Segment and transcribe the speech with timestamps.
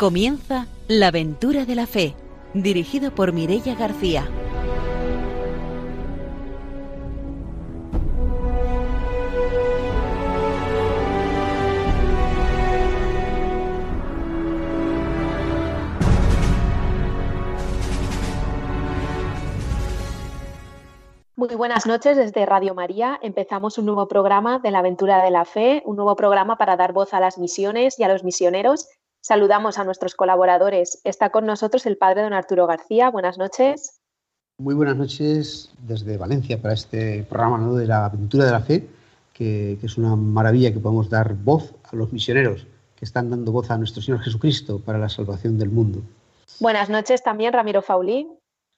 [0.00, 2.14] Comienza La aventura de la fe,
[2.54, 4.26] dirigido por Mirella García.
[21.36, 23.18] Muy buenas noches desde Radio María.
[23.22, 26.94] Empezamos un nuevo programa de la aventura de la fe, un nuevo programa para dar
[26.94, 28.88] voz a las misiones y a los misioneros.
[29.22, 31.00] Saludamos a nuestros colaboradores.
[31.04, 33.10] Está con nosotros el padre don Arturo García.
[33.10, 34.00] Buenas noches.
[34.58, 38.88] Muy buenas noches desde Valencia para este programa de la aventura de la fe,
[39.32, 43.52] que, que es una maravilla que podemos dar voz a los misioneros que están dando
[43.52, 46.02] voz a nuestro Señor Jesucristo para la salvación del mundo.
[46.58, 48.28] Buenas noches también, Ramiro Faulí.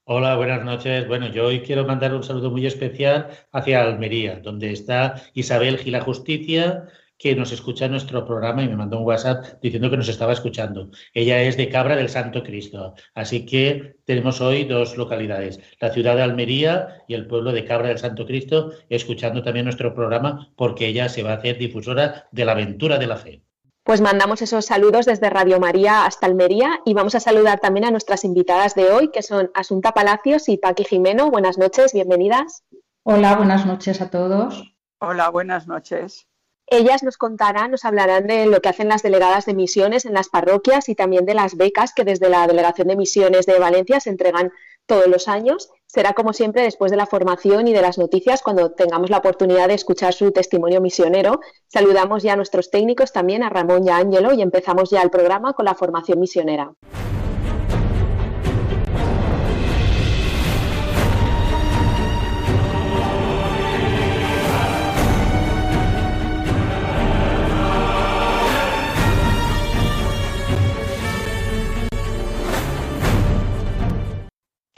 [0.05, 1.07] Hola, buenas noches.
[1.09, 6.01] Bueno, yo hoy quiero mandar un saludo muy especial hacia Almería, donde está Isabel Gila
[6.01, 6.89] Justicia,
[7.23, 10.91] que nos escucha nuestro programa y me mandó un WhatsApp diciendo que nos estaba escuchando.
[11.15, 12.95] Ella es de Cabra del Santo Cristo.
[13.15, 17.89] Así que tenemos hoy dos localidades, la ciudad de Almería y el pueblo de Cabra
[17.89, 22.45] del Santo Cristo, escuchando también nuestro programa porque ella se va a hacer difusora de
[22.45, 23.43] la aventura de la fe.
[23.85, 27.93] Pues mandamos esos saludos desde Radio María hasta Almería y vamos a saludar también a
[27.93, 31.31] nuestras invitadas de hoy, que son Asunta Palacios y Paqui Jimeno.
[31.31, 32.65] Buenas noches, bienvenidas.
[33.05, 34.75] Hola, buenas noches a todos.
[34.99, 36.27] Hola, buenas noches.
[36.75, 40.31] Ellas nos contarán, nos hablarán de lo que hacen las delegadas de misiones en las
[40.31, 44.09] parroquias y también de las becas que desde la Delegación de Misiones de Valencia se
[44.09, 44.51] entregan
[44.87, 45.69] todos los años.
[45.87, 49.69] Será como siempre después de la formación y de las noticias cuando tengamos la oportunidad
[49.69, 51.41] de escuchar su testimonio misionero.
[51.69, 55.11] Saludamos ya a nuestros técnicos también, a Ramón y a Ángelo, y empezamos ya el
[55.11, 56.73] programa con la formación misionera.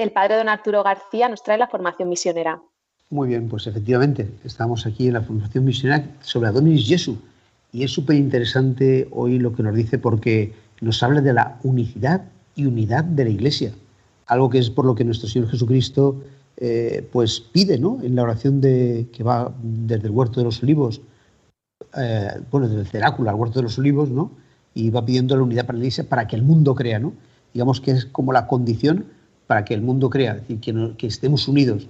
[0.04, 2.60] El padre don Arturo García nos trae la formación misionera.
[3.10, 7.16] Muy bien, pues efectivamente, estamos aquí en la formación misionera sobre Adonis Jesu.
[7.72, 12.22] Y es súper interesante hoy lo que nos dice porque nos habla de la unicidad
[12.54, 13.72] y unidad de la Iglesia.
[14.26, 16.22] Algo que es por lo que nuestro Señor Jesucristo
[16.59, 17.98] eh, pues pide ¿no?
[18.03, 21.00] en la oración de, que va desde el huerto de los olivos,
[21.97, 24.32] eh, bueno, desde el ceráculo al huerto de los olivos, ¿no?
[24.75, 26.98] y va pidiendo la unidad para la Iglesia para que el mundo crea.
[26.98, 27.15] ¿no?
[27.54, 29.06] Digamos que es como la condición
[29.47, 31.87] para que el mundo crea, es decir, que, estemos unidos.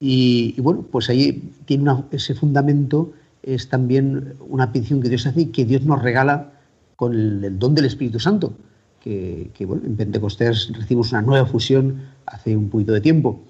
[0.00, 5.46] Y, bueno, pues ahí tiene ese fundamento, es también una petición que Dios hace y
[5.46, 6.52] que Dios nos regala
[6.96, 8.54] con el, don del Espíritu Santo,
[9.00, 13.40] que, bueno, en Pentecostés recibimos una nueva fusión hace un poquito de tiempo.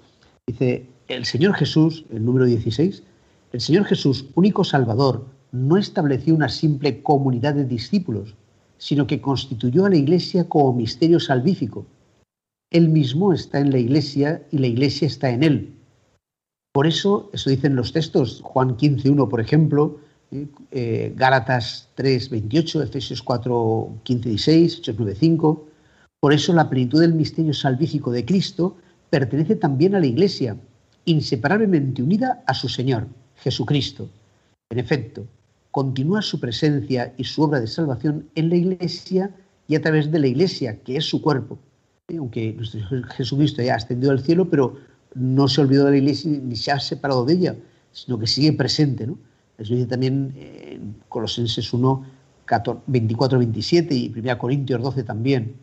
[0.47, 3.03] Dice, el Señor Jesús, el número 16,
[3.53, 8.35] el Señor Jesús, único Salvador, no estableció una simple comunidad de discípulos,
[8.77, 11.85] sino que constituyó a la Iglesia como misterio salvífico
[12.71, 15.75] él mismo está en la iglesia y la iglesia está en él.
[16.73, 19.99] Por eso, eso dicen los textos, Juan 15.1, por ejemplo,
[20.31, 25.61] eh, eh, Gálatas 3.28, Efesios 4, 15, 16, Hechos 9.5.
[26.19, 28.75] Por eso la plenitud del misterio salvífico de Cristo
[29.09, 30.57] pertenece también a la iglesia,
[31.05, 34.09] inseparablemente unida a su Señor, Jesucristo.
[34.69, 35.27] En efecto,
[35.71, 39.33] continúa su presencia y su obra de salvación en la iglesia
[39.67, 41.59] y a través de la iglesia, que es su cuerpo
[42.09, 42.81] aunque nuestro
[43.15, 44.77] Jesucristo ya ascendió al cielo, pero
[45.15, 47.55] no se olvidó de la iglesia ni se ha separado de ella,
[47.91, 49.07] sino que sigue presente.
[49.07, 49.17] ¿no?
[49.57, 52.05] Eso dice también en Colosenses 1,
[52.85, 55.55] 24, 27 y 1 Corintios 12 también.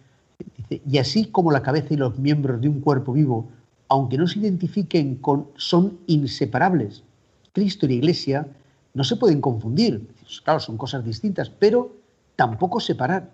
[0.69, 3.49] Y así como la cabeza y los miembros de un cuerpo vivo,
[3.89, 7.05] aunque no se identifiquen con, son inseparables.
[7.53, 8.49] Cristo y la iglesia
[8.95, 10.09] no se pueden confundir.
[10.45, 11.95] Claro, son cosas distintas, pero
[12.35, 13.31] tampoco separar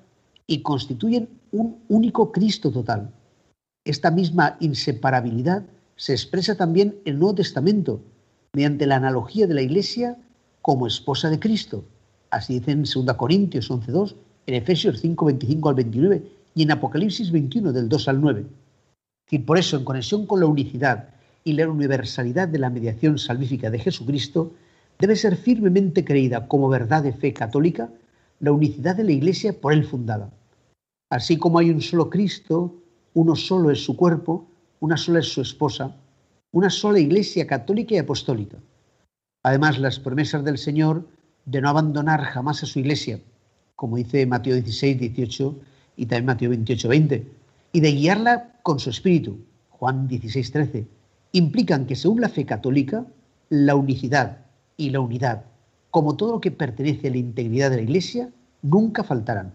[0.47, 3.13] y constituyen un único Cristo total.
[3.85, 5.65] Esta misma inseparabilidad
[5.97, 8.01] se expresa también en el Nuevo Testamento
[8.53, 10.17] mediante la analogía de la Iglesia
[10.63, 11.85] como esposa de Cristo.
[12.31, 14.15] Así dice en 2 Corintios 11.2,
[14.47, 16.23] en Efesios 5.25 al 29
[16.55, 18.47] y en Apocalipsis 21 del 2 al 9.
[19.31, 21.11] Y por eso, en conexión con la unicidad
[21.45, 24.53] y la universalidad de la mediación salvífica de Jesucristo,
[24.99, 27.91] debe ser firmemente creída como verdad de fe católica
[28.41, 30.31] la unicidad de la Iglesia por él fundada.
[31.11, 32.75] Así como hay un solo Cristo,
[33.15, 34.47] uno solo es su cuerpo,
[34.81, 35.97] una sola es su esposa,
[36.53, 38.59] una sola Iglesia católica y apostólica.
[39.43, 41.07] Además, las promesas del Señor
[41.47, 43.21] de no abandonar jamás a su Iglesia,
[43.75, 45.59] como dice Mateo 16, 18
[45.97, 47.33] y también Mateo 28, 20,
[47.73, 49.39] y de guiarla con su espíritu,
[49.71, 50.87] Juan 16, 13,
[51.33, 53.07] implican que según la fe católica,
[53.49, 54.45] la unicidad
[54.77, 55.45] y la unidad,
[55.91, 58.31] como todo lo que pertenece a la integridad de la Iglesia,
[58.63, 59.55] nunca faltarán.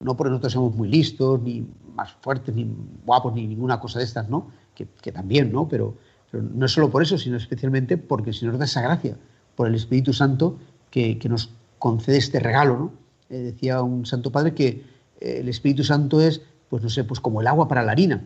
[0.00, 2.70] No porque nosotros seamos muy listos, ni más fuertes, ni
[3.04, 4.50] guapos, ni ninguna cosa de estas, ¿no?
[4.74, 5.68] Que, también, ¿no?
[5.68, 5.96] Pero,
[6.32, 9.16] no es solo por eso, sino especialmente porque el Señor da esa gracia,
[9.56, 10.58] por el Espíritu Santo
[10.90, 12.92] que, nos concede este regalo, ¿no?
[13.30, 14.84] Eh, decía un santo padre que
[15.20, 18.22] eh, el Espíritu Santo es, pues no sé, pues como el agua para la harina.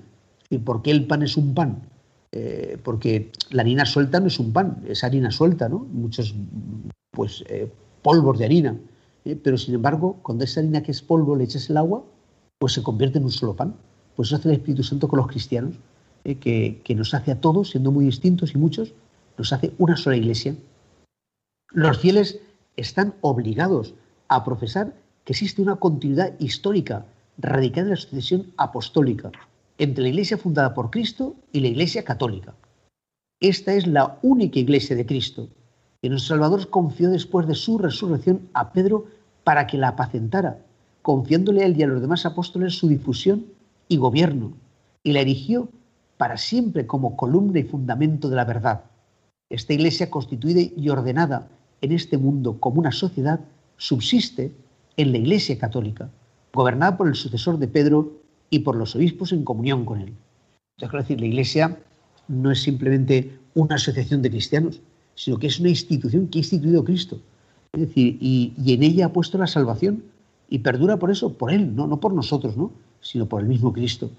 [0.50, 1.82] ¿Y por qué el pan es un pan?
[2.32, 5.78] Eh, porque la harina suelta no es un pan, es harina suelta, ¿no?
[5.78, 6.34] Muchos,
[7.12, 7.44] pues,
[8.02, 8.76] polvos de harina.
[9.42, 12.04] Pero sin embargo, cuando esa harina que es polvo le echas el agua,
[12.58, 13.76] pues se convierte en un solo pan.
[14.16, 15.74] Pues eso hace el Espíritu Santo con los cristianos,
[16.24, 18.94] que, que nos hace a todos, siendo muy distintos y muchos,
[19.38, 20.54] nos hace una sola iglesia.
[21.70, 22.40] Los fieles
[22.76, 23.94] están obligados
[24.28, 24.94] a profesar
[25.24, 27.06] que existe una continuidad histórica
[27.38, 29.30] radicada en la sucesión apostólica
[29.78, 32.54] entre la Iglesia fundada por Cristo y la Iglesia católica.
[33.40, 35.48] Esta es la única Iglesia de Cristo
[36.02, 39.06] que nuestro Salvador confió después de su resurrección a Pedro
[39.44, 40.58] para que la apacentara,
[41.00, 43.46] confiándole a él y a los demás apóstoles su difusión
[43.86, 44.52] y gobierno,
[45.04, 45.68] y la erigió
[46.16, 48.82] para siempre como columna y fundamento de la verdad.
[49.48, 51.48] Esta Iglesia constituida y ordenada
[51.80, 53.38] en este mundo como una sociedad
[53.76, 54.52] subsiste
[54.96, 56.10] en la Iglesia Católica,
[56.52, 58.12] gobernada por el sucesor de Pedro
[58.50, 60.14] y por los obispos en comunión con él.
[60.76, 61.78] Entonces, quiero decir, la Iglesia
[62.26, 64.80] no es simplemente una asociación de cristianos,
[65.14, 67.20] sino que es una institución que ha instituido Cristo.
[67.72, 70.04] Es decir, y, en ella ha puesto la salvación
[70.48, 72.72] y perdura por eso, por Él, no, no por nosotros, ¿no?
[73.00, 74.10] sino por el mismo Cristo.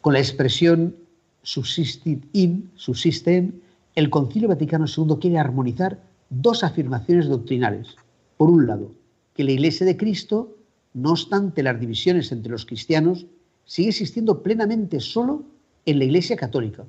[0.00, 0.94] Con la expresión
[1.42, 3.60] subsistit in, subsiste en,
[3.96, 7.88] el Concilio Vaticano II quiere armonizar dos afirmaciones doctrinales.
[8.36, 8.92] Por un lado,
[9.34, 10.56] que la Iglesia de Cristo,
[10.94, 13.26] no obstante las divisiones entre los cristianos,
[13.64, 15.44] sigue existiendo plenamente solo
[15.86, 16.84] en la Iglesia católica.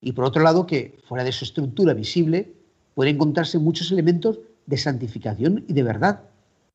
[0.00, 2.54] Y por otro lado, que fuera de su estructura visible
[2.98, 6.22] pueden encontrarse muchos elementos de santificación y de verdad.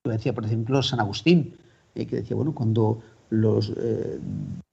[0.05, 1.57] Lo decía, por ejemplo, San Agustín,
[1.95, 4.21] eh, que decía, bueno, cuando los eh,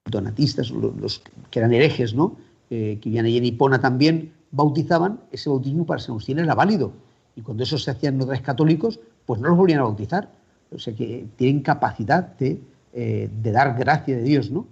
[0.09, 1.21] donatistas, los,
[1.51, 2.37] que eran herejes, ¿no?
[2.71, 6.93] Eh, que vivían allí en Hipona también, bautizaban, ese bautismo para San Agustín era válido.
[7.35, 10.31] Y cuando eso se hacían los católicos, pues no los volvían a bautizar.
[10.71, 12.61] O sea que tienen capacidad de,
[12.93, 14.69] de dar gracia de Dios, ¿no?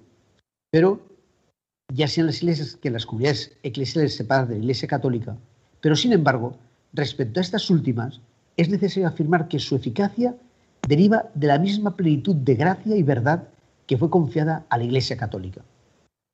[0.70, 1.00] Pero
[1.92, 5.36] ya sean las iglesias que las comunidades eclesiales separadas de la Iglesia Católica,
[5.80, 6.56] pero sin embargo,
[6.92, 8.20] respecto a estas últimas,
[8.56, 10.34] es necesario afirmar que su eficacia
[10.86, 13.48] deriva de la misma plenitud de gracia y verdad
[13.86, 15.62] que fue confiada a la Iglesia Católica.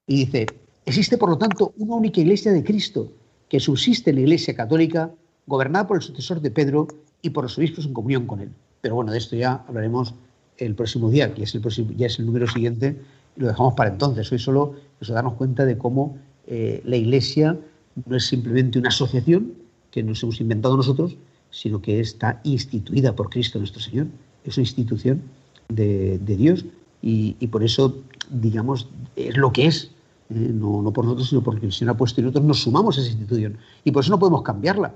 [0.07, 0.47] Y dice,
[0.87, 3.13] existe por lo tanto una única Iglesia de Cristo
[3.49, 5.11] que subsiste en la Iglesia Católica,
[5.47, 6.89] gobernada por el sucesor de Pedro
[7.23, 8.51] y por los obispos en comunión con él.
[8.81, 10.15] Pero bueno, de esto ya hablaremos
[10.59, 13.01] el próximo día, que es el próximo, ya es el número siguiente,
[13.37, 14.31] y lo dejamos para entonces.
[14.31, 17.59] Hoy solo nos darnos cuenta de cómo eh, la Iglesia
[18.07, 19.64] no es simplemente una asociación
[19.95, 21.17] que nos hemos inventado nosotros,
[21.53, 24.09] sino que está instituida por Cristo nuestro Señor.
[24.45, 25.23] Es una institución
[25.69, 26.65] de, Dios
[27.01, 27.99] y, por eso,
[28.29, 29.93] digamos, es lo que es.
[30.31, 30.51] ¿eh?
[30.53, 33.11] no, por nosotros, sino porque el Señor ha puesto y nosotros nos sumamos a esa
[33.11, 33.57] institución.
[33.85, 34.93] Y por eso no podemos cambiarla,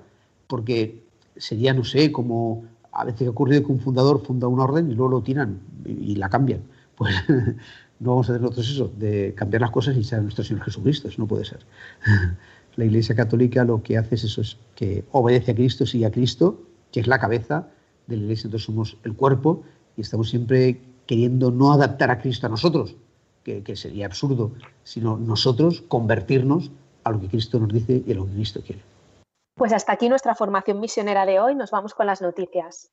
[0.48, 1.00] porque
[1.36, 4.96] sería, no sé, como a veces ha ocurrido que un fundador funda una orden y
[4.96, 6.62] luego lo tiran y, la cambian.
[6.96, 7.14] Pues
[8.00, 11.06] no vamos a hacer nosotros eso, de cambiar las cosas y ser nuestro Señor Jesucristo,
[11.06, 11.60] eso no puede ser.
[12.76, 16.10] La Iglesia Católica lo que hace es eso, es que obedece a Cristo, sigue a
[16.10, 16.60] Cristo,
[16.92, 17.68] que es la cabeza
[18.06, 19.62] de la Iglesia, entonces somos el cuerpo
[19.96, 22.96] y estamos siempre queriendo no adaptar a Cristo a nosotros,
[23.42, 24.52] que, que sería absurdo,
[24.84, 26.70] sino nosotros convertirnos
[27.04, 28.82] a lo que Cristo nos dice y a lo que Cristo quiere.
[29.58, 31.56] Pues hasta aquí nuestra formación misionera de hoy.
[31.56, 32.92] Nos vamos con las noticias.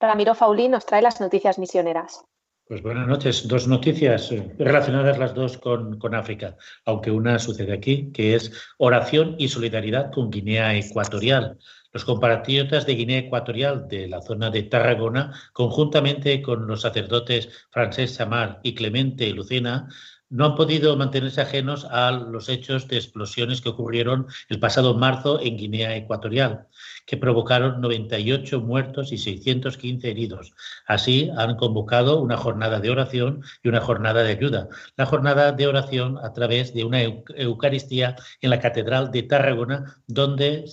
[0.00, 2.24] Ramiro Faulí nos trae las noticias misioneras.
[2.66, 3.46] Pues buenas noches.
[3.46, 8.50] Dos noticias eh, relacionadas las dos con, con, África, aunque una sucede aquí, que es
[8.78, 11.58] oración y solidaridad con Guinea Ecuatorial.
[11.92, 18.14] Los compatriotas de Guinea Ecuatorial de la zona de Tarragona, conjuntamente con los sacerdotes Francés
[18.14, 19.88] Samar y Clemente Lucena,
[20.30, 25.40] no han podido mantenerse ajenos a los hechos de explosiones que ocurrieron el pasado marzo
[25.40, 26.68] en Guinea Ecuatorial
[27.06, 30.52] que provocaron 98 muertos y 615 heridos.
[30.86, 34.68] Así han convocado una jornada de oración y una jornada de ayuda.
[34.96, 40.64] La jornada de oración a través de una Eucaristía en la Catedral de Tarragona, donde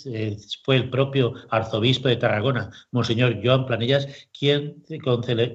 [0.63, 4.07] fue el propio arzobispo de Tarragona, Monseñor Joan Planellas,
[4.37, 4.83] quien,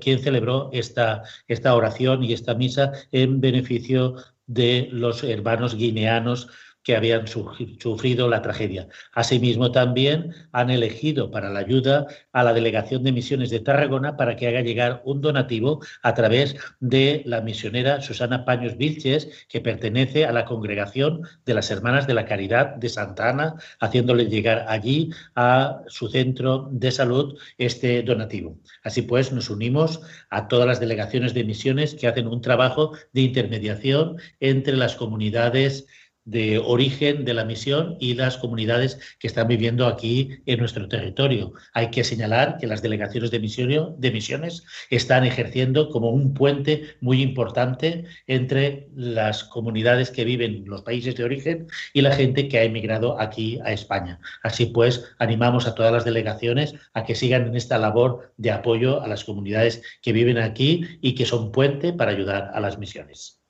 [0.00, 6.49] quien celebró esta, esta oración y esta misa en beneficio de los hermanos guineanos
[6.82, 8.88] que habían sufrido la tragedia.
[9.12, 14.36] Asimismo, también han elegido para la ayuda a la Delegación de Misiones de Tarragona para
[14.36, 20.24] que haga llegar un donativo a través de la misionera Susana Paños Vilches, que pertenece
[20.24, 25.10] a la congregación de las Hermanas de la Caridad de Santa Ana, haciéndole llegar allí
[25.36, 28.58] a su centro de salud este donativo.
[28.82, 33.20] Así pues, nos unimos a todas las delegaciones de misiones que hacen un trabajo de
[33.22, 35.86] intermediación entre las comunidades
[36.25, 41.52] de origen de la misión y las comunidades que están viviendo aquí en nuestro territorio.
[41.75, 47.23] Hay que señalar que las delegaciones de, de misiones están ejerciendo como un puente muy
[47.23, 52.59] importante entre las comunidades que viven en los países de origen y la gente que
[52.59, 54.21] ha emigrado aquí a España.
[54.43, 59.02] Así pues, animamos a todas las delegaciones a que sigan en esta labor de apoyo
[59.02, 63.41] a las comunidades que viven aquí y que son puente para ayudar a las misiones.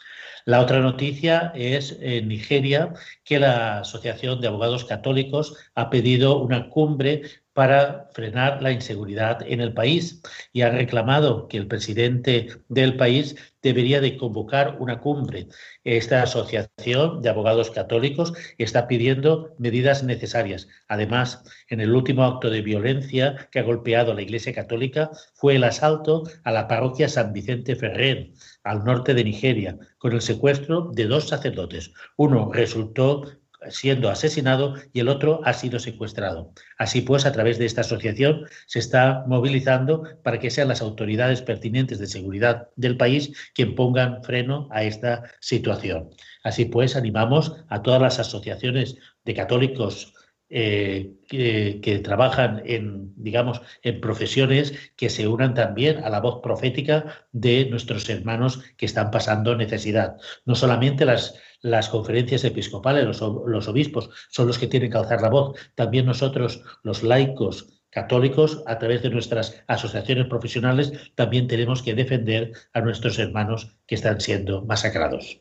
[0.45, 2.93] La otra noticia es en Nigeria
[3.25, 7.23] que la Asociación de Abogados Católicos ha pedido una cumbre
[7.55, 13.37] para frenar la inseguridad en el país y ha reclamado que el presidente del país
[13.63, 15.49] debería de convocar una cumbre.
[15.85, 20.69] Esta asociación de abogados católicos está pidiendo medidas necesarias.
[20.89, 25.57] Además, en el último acto de violencia que ha golpeado a la Iglesia Católica fue
[25.57, 28.33] el asalto a la parroquia San Vicente Ferrer,
[28.65, 31.93] al norte de Nigeria, con el secuestro de dos sacerdotes.
[32.17, 36.53] Uno resultó siendo asesinado y el otro ha sido secuestrado.
[36.79, 41.43] Así pues, a través de esta asociación se está movilizando para que sean las autoridades
[41.43, 46.11] pertinentes de seguridad del país quien pongan freno a esta situación.
[46.43, 50.15] Así pues, animamos a todas las asociaciones de católicos
[50.55, 57.27] eh, que, trabajan en, digamos, en profesiones que se unan también a la voz profética
[57.33, 60.19] de nuestros hermanos que están pasando necesidad.
[60.45, 65.23] No solamente las, las conferencias episcopales, los, los obispos son los que tienen que alzar
[65.23, 71.83] la voz, también nosotros, los laicos, católicos, a través de nuestras asociaciones profesionales, también tenemos
[71.83, 75.41] que defender a nuestros hermanos que están siendo masacrados.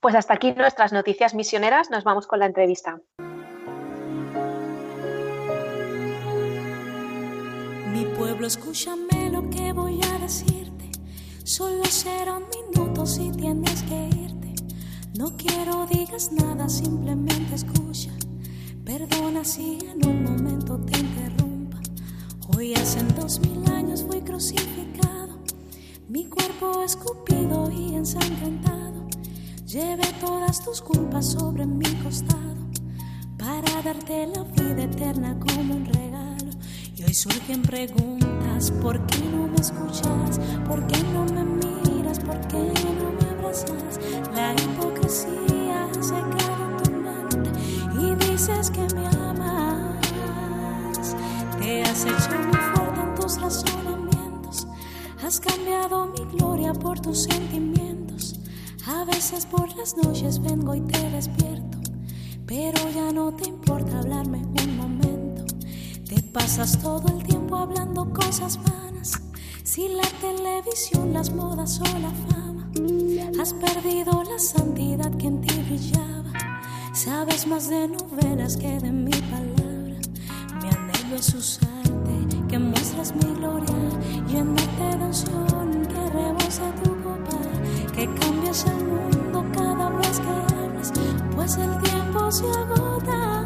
[0.00, 1.90] Pues hasta aquí nuestras noticias misioneras.
[1.90, 3.00] Nos vamos con la entrevista.
[7.92, 10.90] Mi pueblo, escúchame lo que voy a decirte.
[11.44, 14.25] Solo será un minuto si tienes que irte.
[15.18, 18.10] No quiero digas nada, simplemente escucha.
[18.84, 21.80] Perdona si en un momento te interrumpa.
[22.54, 25.38] Hoy hace dos mil años fui crucificado.
[26.06, 29.06] Mi cuerpo escupido y ensangrentado.
[29.66, 32.56] Llevé todas tus culpas sobre mi costado
[33.38, 36.50] para darte la vida eterna como un regalo.
[36.94, 40.38] Y hoy surgen preguntas, ¿por qué no me escuchas?
[40.68, 42.18] ¿Por qué no me miras?
[42.18, 42.58] ¿Por qué
[42.98, 43.25] no me
[44.34, 49.96] La hipocresía se queda en y dices que me amas.
[51.58, 54.66] Te has hecho muy fuerte en tus razonamientos,
[55.24, 58.40] has cambiado mi gloria por tus sentimientos.
[58.86, 61.78] A veces por las noches vengo y te despierto,
[62.46, 65.16] pero ya no te importa hablarme un momento
[66.08, 69.20] te pasas todo el tiempo hablando cosas vanas.
[69.64, 72.65] Si la televisión, las modas o la fama,
[73.40, 76.32] has perdido la santidad que en ti brillaba.
[76.92, 79.98] Sabes más de novelas que de mi palabra.
[80.62, 83.76] Mi anhelo es usarte, que muestras mi gloria,
[84.28, 87.38] llénate de unción, que rebose tu copa,
[87.94, 90.92] que cambies el mundo cada vez que hablas,
[91.34, 93.45] pues el tiempo se agota.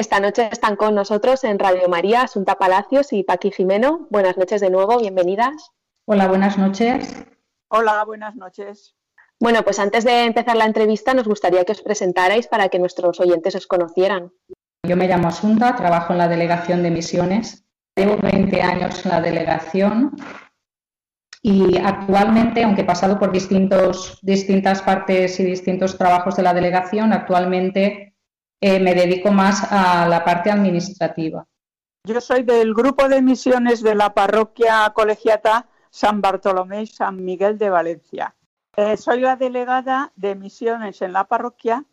[0.00, 4.06] Esta noche están con nosotros en Radio María Asunta Palacios y Paqui Jimeno.
[4.08, 5.72] Buenas noches de nuevo, bienvenidas.
[6.06, 7.22] Hola, buenas noches.
[7.68, 8.96] Hola, buenas noches.
[9.38, 13.20] Bueno, pues antes de empezar la entrevista nos gustaría que os presentarais para que nuestros
[13.20, 14.32] oyentes os conocieran.
[14.88, 17.66] Yo me llamo Asunta, trabajo en la Delegación de Misiones.
[17.94, 20.16] Llevo 20 años en la delegación
[21.42, 27.12] y actualmente, aunque he pasado por distintos, distintas partes y distintos trabajos de la delegación,
[27.12, 28.09] actualmente
[28.60, 31.46] eh, me dedico más a la parte administrativa.
[32.04, 37.58] Yo soy del grupo de misiones de la parroquia colegiata San Bartolomé y San Miguel
[37.58, 38.34] de Valencia.
[38.76, 41.84] Eh, soy la delegada de misiones en la parroquia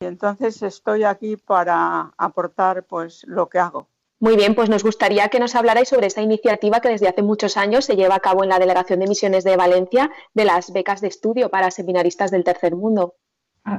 [0.00, 3.88] y entonces estoy aquí para aportar pues lo que hago.
[4.20, 7.56] Muy bien, pues nos gustaría que nos hablarais sobre esta iniciativa que desde hace muchos
[7.56, 11.00] años se lleva a cabo en la Delegación de Misiones de Valencia de las becas
[11.00, 13.14] de estudio para seminaristas del tercer mundo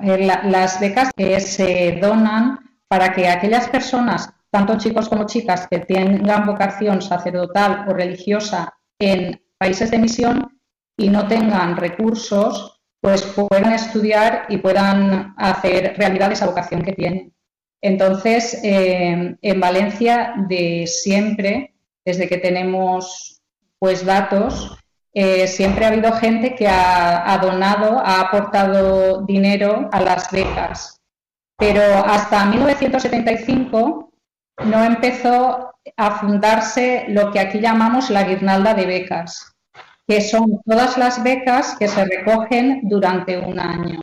[0.04, 6.46] las becas que se donan para que aquellas personas tanto chicos como chicas que tengan
[6.46, 10.60] vocación sacerdotal o religiosa en países de misión
[10.98, 17.34] y no tengan recursos, pues puedan estudiar y puedan hacer realidad esa vocación que tienen.
[17.82, 23.42] Entonces, eh, en Valencia, de siempre, desde que tenemos
[23.78, 24.78] pues datos,
[25.22, 31.02] eh, siempre ha habido gente que ha, donado, ha aportado dinero a las becas.
[31.58, 34.14] Pero hasta 1975
[34.64, 39.58] no empezó a fundarse lo que aquí llamamos la guirnalda de becas,
[40.08, 44.02] que son todas las becas que se recogen durante un año.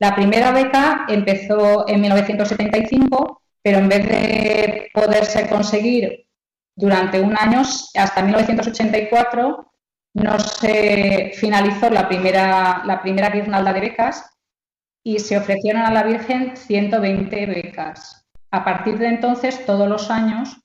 [0.00, 6.26] La primera beca empezó en 1975, pero en vez de poderse conseguir
[6.74, 7.62] durante un año,
[7.94, 9.67] hasta 1984,
[10.14, 14.30] no se finalizó la primera, la primera guirnalda de becas
[15.04, 18.26] y se ofrecieron a la Virgen 120 becas.
[18.50, 20.60] A partir de entonces, todos los años,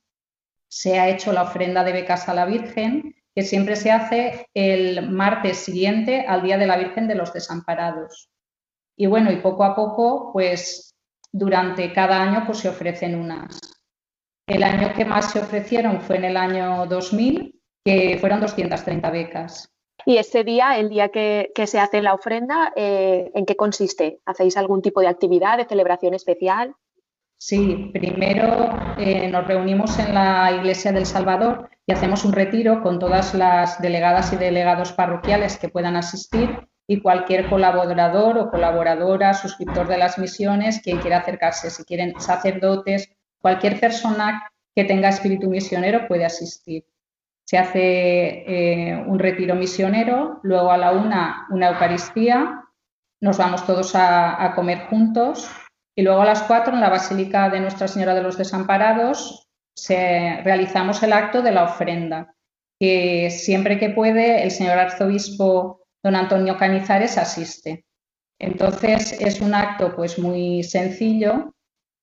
[0.69, 5.09] se ha hecho la ofrenda de becas a la Virgen, que siempre se hace el
[5.11, 8.29] martes siguiente al Día de la Virgen de los Desamparados.
[8.97, 10.95] Y bueno, y poco a poco, pues
[11.31, 13.59] durante cada año pues, se ofrecen unas.
[14.47, 19.69] El año que más se ofrecieron fue en el año 2000, que fueron 230 becas.
[20.05, 24.19] ¿Y ese día, el día que, se hace la ofrenda, eh, en qué consiste?
[24.25, 26.75] ¿Hacéis algún tipo de actividad, de celebración especial?
[27.37, 32.99] Sí, primero eh, nos reunimos en la Iglesia del Salvador y hacemos un retiro con
[32.99, 39.87] todas las delegadas y delegados parroquiales que puedan asistir y cualquier colaborador o colaboradora, suscriptor
[39.87, 43.09] de las misiones, quien quiera acercarse, si quieren sacerdotes,
[43.41, 46.85] cualquier persona que tenga espíritu misionero puede asistir.
[47.53, 52.63] Se hace eh, un retiro misionero, luego a la una una Eucaristía,
[53.21, 55.51] nos vamos todos a, a comer juntos
[55.95, 60.41] y luego a las cuatro en la Basílica de Nuestra Señora de los Desamparados se,
[60.43, 62.35] realizamos el acto de la ofrenda,
[62.79, 67.85] que siempre que puede el señor arzobispo don Antonio Canizares asiste.
[68.39, 71.52] Entonces es un acto pues muy sencillo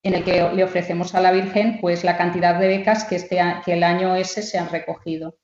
[0.03, 3.41] en el que le ofrecemos a la Virgen pues la cantidad de becas que, este,
[3.65, 5.39] que el año ese se han recogido.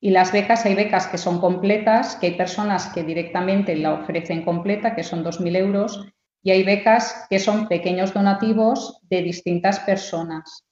[0.00, 4.44] Y las becas, hay becas que son completas, que hay personas que directamente la ofrecen
[4.44, 6.06] completa, que son 2.000 euros,
[6.42, 10.64] y hay becas que son pequeños donativos de distintas personas.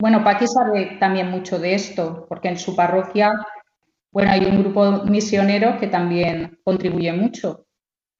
[0.00, 3.32] Bueno, Paqui sabe también mucho de esto, porque en su parroquia
[4.14, 7.66] bueno, hay un grupo misionero que también contribuye mucho.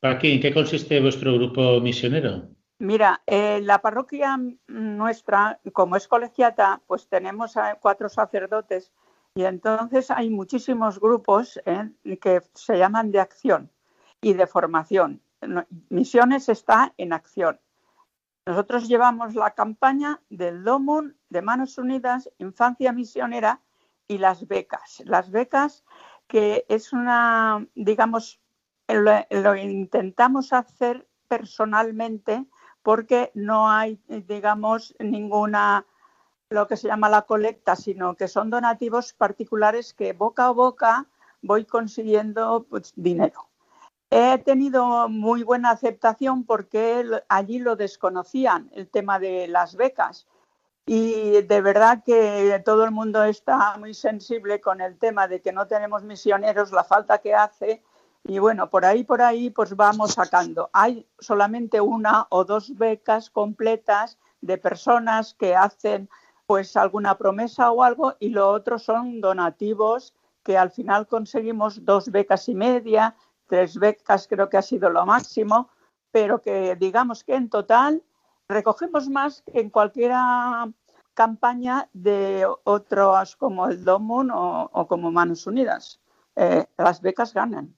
[0.03, 2.49] Aquí, ¿en qué consiste vuestro grupo misionero?
[2.85, 8.93] Mira, eh, la parroquia nuestra, como es colegiata, pues tenemos cuatro sacerdotes
[9.35, 13.71] y entonces hay muchísimos grupos eh, que se llaman de acción
[14.21, 15.23] y de formación.
[15.89, 17.59] Misiones está en acción.
[18.45, 23.63] Nosotros llevamos la campaña del DOMUN, de Manos Unidas, Infancia Misionera,
[24.07, 25.03] y las becas.
[25.07, 25.85] Las becas
[26.27, 28.43] que es una, digamos,
[28.89, 32.45] lo, intentamos hacer personalmente
[32.85, 35.85] porque no hay, digamos, ninguna,
[36.51, 41.07] lo que se llama la colecta, sino que son donativos particulares que boca a boca
[41.43, 43.49] voy consiguiendo pues, dinero.
[44.11, 50.27] He tenido muy buena aceptación porque allí lo desconocían, el tema de las becas
[50.87, 55.53] y de verdad que todo el mundo está muy sensible con el tema de que
[55.53, 57.83] no tenemos misioneros, la falta que hace.
[58.27, 60.71] Y bueno, por ahí, por ahí, pues vamos sacando.
[60.73, 66.09] Hay solamente una o dos becas completas de personas que hacen
[66.47, 72.11] pues alguna promesa o algo y lo otro son donativos que al final conseguimos dos
[72.11, 73.15] becas y media,
[73.47, 75.71] tres becas creo que ha sido lo máximo,
[76.11, 78.03] pero que digamos que en total
[78.49, 80.13] recogemos más que en cualquier
[81.15, 86.01] campaña de otros como el DOMUN o, como Manos Unidas.
[86.37, 87.75] Eh, las becas ganan.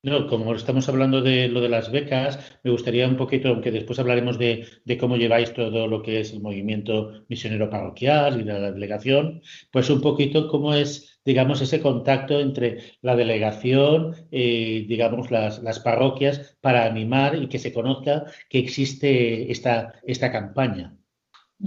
[0.00, 3.98] No, como estamos hablando de lo de las becas, me gustaría un poquito, aunque después
[3.98, 4.64] hablaremos de,
[5.00, 9.90] cómo lleváis todo lo que es el movimiento misionero parroquial y de la delegación, pues
[9.90, 16.56] un poquito cómo es, digamos, ese contacto entre la delegación, y, digamos, las, las, parroquias
[16.60, 20.96] para animar y que se conozca que existe esta, esta campaña.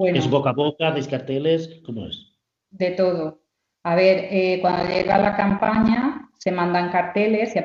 [0.06, 1.82] ¿Es boca a boca, de carteles?
[1.86, 2.38] ¿Cómo es?
[2.70, 3.42] De todo.
[3.84, 6.11] A ver, eh, cuando llega la campaña
[6.42, 7.60] se mandan carteles y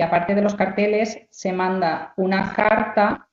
[0.00, 3.28] aparte, de los carteles se manda una carta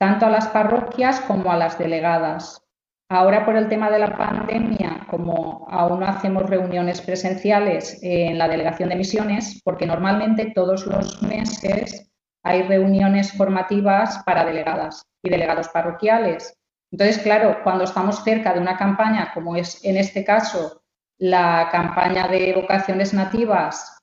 [0.00, 2.64] tanto a las parroquias como a las delegadas.
[3.10, 8.48] Ahora por el tema de la pandemia, como aún no hacemos reuniones presenciales en la
[8.48, 12.10] delegación de misiones, porque normalmente todos los meses
[12.42, 16.56] hay reuniones formativas para delegadas y delegados parroquiales
[16.90, 20.80] Entonces, claro, cuando estamos cerca de una campaña, como es en este caso
[21.18, 23.97] la campaña de vocaciones nativas,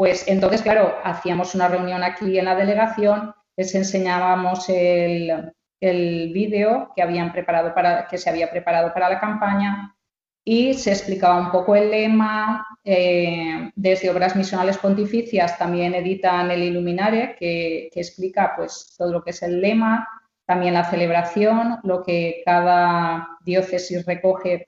[0.00, 6.90] pues entonces, claro, hacíamos una reunión aquí en la delegación, les enseñábamos el, el vídeo
[6.96, 9.94] que habían preparado para, que se había preparado para la campaña
[10.42, 12.66] y se explicaba un poco el lema.
[12.82, 19.22] Eh, desde Obras Misionales Pontificias también editan el Iluminare, que, que, explica pues, todo lo
[19.22, 20.08] que es el lema,
[20.46, 24.66] también la celebración, lo que cada diócesis recoge,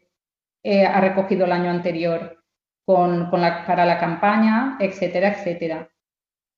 [0.63, 2.42] eh, ha recogido el año anterior
[2.85, 5.89] con, la, para la campaña, etcétera, etcétera.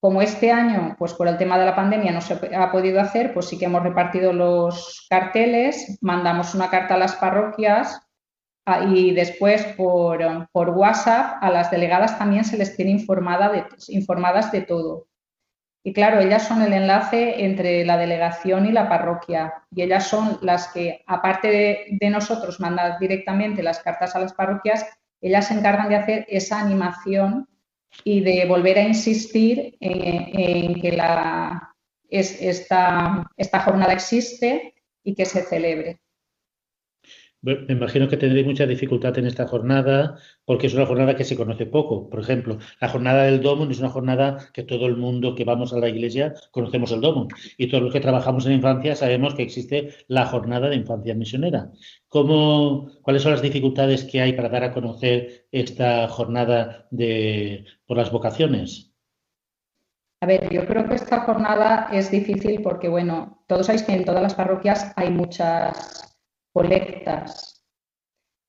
[0.01, 3.33] Como este año, pues por el tema de la pandemia no se ha podido hacer,
[3.33, 8.01] pues sí que hemos repartido los carteles, mandamos una carta a las parroquias
[8.87, 14.53] y después por, por WhatsApp a las delegadas también se les tiene informada de, informadas
[14.53, 15.07] de todo.
[15.87, 19.53] Y claro, ellas son el enlace entre la delegación y la parroquia.
[19.71, 24.87] Y ellas son las que, aparte de, nosotros mandar directamente las cartas a las parroquias,
[25.29, 27.49] ellas se encargan de hacer esa animación
[28.05, 30.89] y de volver a insistir en, que
[32.11, 36.01] esta jornada existe y que se celebre.
[37.45, 41.37] Me imagino que tendréis mucha dificultad en esta jornada porque es una jornada que se
[41.37, 42.09] conoce poco.
[42.09, 45.75] Por ejemplo, la jornada del Domo es una jornada que todo el mundo que vamos
[45.75, 47.29] a la iglesia conocemos el Domo.
[47.59, 51.71] Y todos los que trabajamos en infancia sabemos que existe la jornada de infancia misionera.
[52.09, 57.99] ¿Cómo, ¿Cuáles son las dificultades que hay para dar a conocer esta jornada de, por
[57.99, 58.91] las vocaciones?
[60.23, 64.07] A ver, yo creo que esta jornada es difícil porque, bueno, todos sabéis que en
[64.07, 66.14] todas las parroquias hay muchas
[66.55, 67.63] colectas.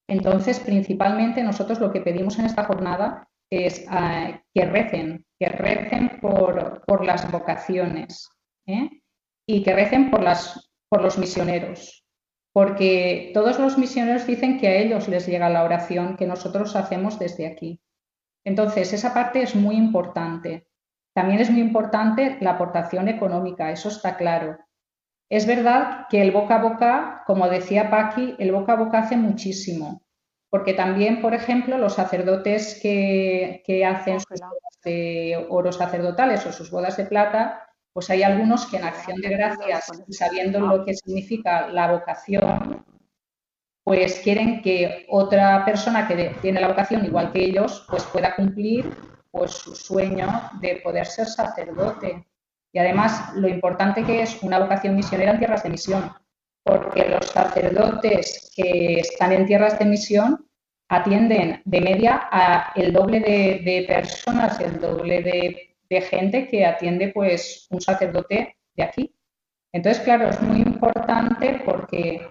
[0.07, 6.19] Entonces, principalmente nosotros lo que pedimos en esta jornada es ah, que recen, que recen
[6.21, 8.29] por, las vocaciones
[8.67, 8.89] ¿eh?
[9.47, 12.05] y que recen por, las, por los misioneros,
[12.53, 17.17] porque todos los misioneros dicen que a ellos les llega la oración que nosotros hacemos
[17.19, 17.81] desde aquí.
[18.45, 20.67] Entonces, esa parte es muy importante.
[21.15, 24.57] También es muy importante la aportación económica, eso está claro.
[25.29, 29.17] Es verdad que el boca a boca, como decía Paqui, el boca a boca hace
[29.17, 30.03] muchísimo,
[30.49, 36.69] porque también, por ejemplo, los sacerdotes que, hacen sus bodas de oro sacerdotales o sus
[36.69, 41.67] bodas de plata, pues hay algunos que en acción de gracias, sabiendo lo que significa
[41.69, 42.85] la vocación,
[43.83, 48.91] pues quieren que otra persona que tiene la vocación igual que ellos, pues pueda cumplir
[49.31, 50.27] pues su sueño
[50.61, 52.25] de poder ser sacerdote.
[52.75, 56.11] Y además, lo importante que es una vocación misionera en tierras de misión,
[56.61, 60.45] porque los sacerdotes que están en tierras de misión
[60.89, 67.65] atienden de media a el doble de, personas, el doble de, gente que atiende pues
[67.69, 69.15] un sacerdote de aquí.
[69.71, 72.27] Entonces, claro, es muy importante porque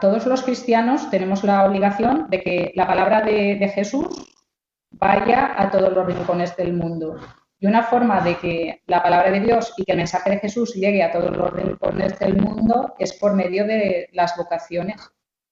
[0.00, 4.32] todos los cristianos tenemos la obligación de que la palabra de, de Jesús
[4.92, 7.18] vaya a todos los rincones del mundo.
[7.58, 10.74] Y una forma de que la palabra de Dios y que el mensaje de Jesús
[10.74, 15.00] llegue a todos los rincones del mundo es por medio de las vocaciones.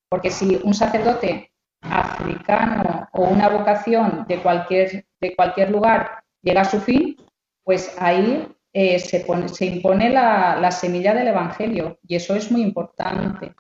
[0.09, 6.67] Porque si un sacerdote africano o una vocación de cualquier, de cualquier lugar llega a
[6.67, 7.17] su fin,
[7.65, 12.63] pues ahí eh, se, se, impone la, la, semilla del Evangelio y eso es muy
[12.63, 13.55] importante.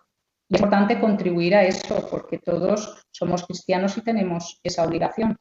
[0.48, 5.36] es importante contribuir a eso porque todos somos cristianos y tenemos esa obligación.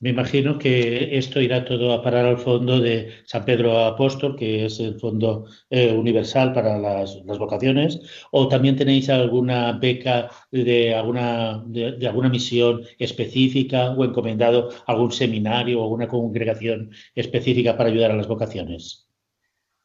[0.00, 4.64] Me imagino que esto irá todo a parar al fondo de San Pedro Apóstol, que
[4.64, 11.62] es el fondo eh, universal para las, vocaciones, o también tenéis alguna beca de alguna,
[11.66, 18.16] de, alguna misión específica o encomendado algún seminario o alguna congregación específica para ayudar a
[18.16, 19.06] las vocaciones.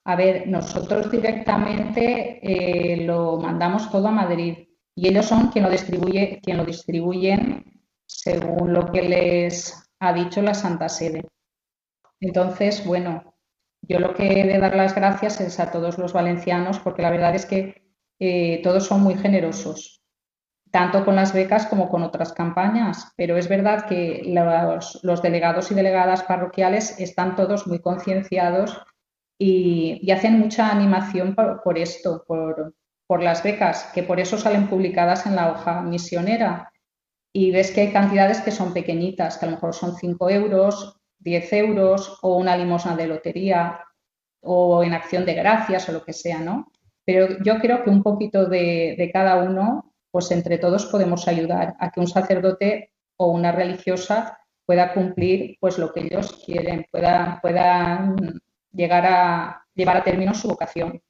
[0.06, 4.60] A ver, nosotros directamente eh, lo mandamos todo a Madrid
[4.96, 7.66] y ellos son quien lo, distribuye, quien lo distribuyen
[8.06, 11.26] según lo que les ha dicho la Santa Sede.
[12.20, 13.36] Entonces, bueno,
[13.82, 17.12] yo lo que he de dar las gracias es a todos los valencianos, porque la
[17.12, 17.86] verdad es que
[18.20, 20.02] eh, todos son muy generosos,
[20.72, 25.76] tanto con las becas como con otras campañas, pero es verdad que los, delegados y
[25.76, 28.82] delegadas parroquiales están todos muy concienciados
[29.38, 32.74] y, hacen mucha animación por, esto, por,
[33.06, 36.72] por las becas, que por eso salen publicadas en la hoja misionera
[37.36, 41.02] y ves que hay cantidades que son pequeñitas, que a lo mejor son 5 euros,
[41.20, 43.82] 10 euros o una limosna de lotería
[44.42, 46.72] o en acción de gracias o lo que sea, ¿no?
[47.04, 51.92] Pero yo creo que un poquito de, cada uno, pues entre todos podemos ayudar a
[51.92, 58.16] que un sacerdote o una religiosa pueda cumplir pues lo que ellos quieren, pueda, puedan
[58.72, 61.02] llegar a llevar a término su vocación.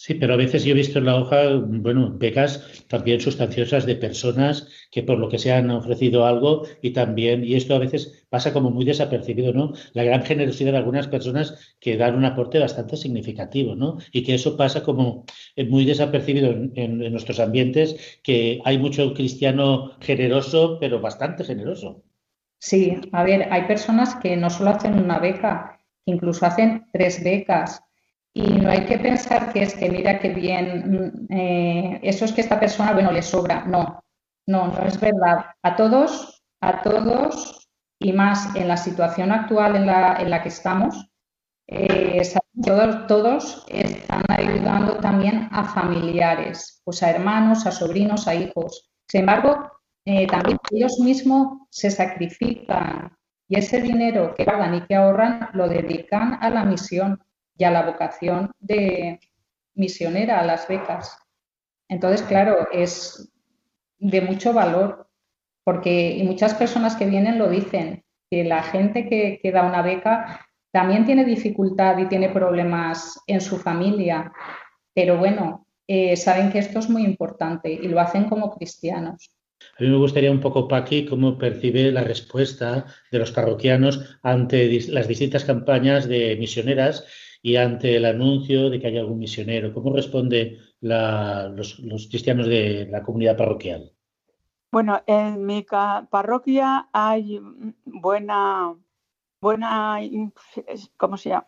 [0.00, 3.96] Sí, pero a veces yo he visto en la hoja, bueno, becas también sustanciosas de
[3.96, 8.24] personas que por lo que se han ofrecido algo y también, y esto a veces
[8.28, 9.72] pasa como muy desapercibido, ¿no?
[9.94, 13.98] La gran generosidad de algunas personas que dan un aporte bastante significativo, ¿no?
[14.12, 15.24] Y que eso pasa como
[15.68, 22.04] muy desapercibido en, nuestros ambientes, que hay mucho cristiano generoso, pero bastante generoso.
[22.60, 27.82] Sí, a ver, hay personas que no solo hacen una beca, incluso hacen tres becas
[28.34, 32.32] y no hay que pensar que es que mira qué bien, mm, eh, eso es
[32.32, 33.64] que esta persona, bueno, le sobra.
[33.64, 34.02] No,
[34.46, 35.46] no, no es verdad.
[35.62, 37.68] A todos, a todos,
[38.00, 41.10] y más en la situación actual en la, en la que estamos,
[41.66, 42.22] eh,
[43.06, 48.90] todos, están ayudando también a familiares, pues a hermanos, a sobrinos, a hijos.
[49.06, 49.70] Sin embargo,
[50.04, 53.16] eh, también ellos mismos se sacrifican
[53.48, 57.22] y ese dinero que pagan y que ahorran lo dedican a la misión
[57.58, 59.20] y a la vocación de
[59.74, 61.18] misionera, a las becas.
[61.88, 63.30] Entonces, claro, es
[63.98, 65.10] de mucho valor,
[65.64, 69.82] porque y muchas personas que vienen lo dicen, que la gente que, que da una
[69.82, 74.32] beca también tiene dificultad y tiene problemas en su familia,
[74.94, 79.30] pero bueno, eh, saben que esto es muy importante y lo hacen como cristianos.
[79.78, 84.80] A mí me gustaría un poco, Paqui, cómo percibe la respuesta de los parroquianos ante
[84.88, 87.06] las distintas campañas de misioneras
[87.48, 89.72] y ante el anuncio de que haya algún misionero?
[89.72, 91.80] ¿Cómo responden los,
[92.10, 93.90] cristianos de la comunidad parroquial?
[94.70, 95.64] Bueno, en mi
[96.10, 97.40] parroquia hay
[97.86, 98.74] buena,
[99.40, 99.98] buena,
[100.98, 101.46] ¿cómo se llama?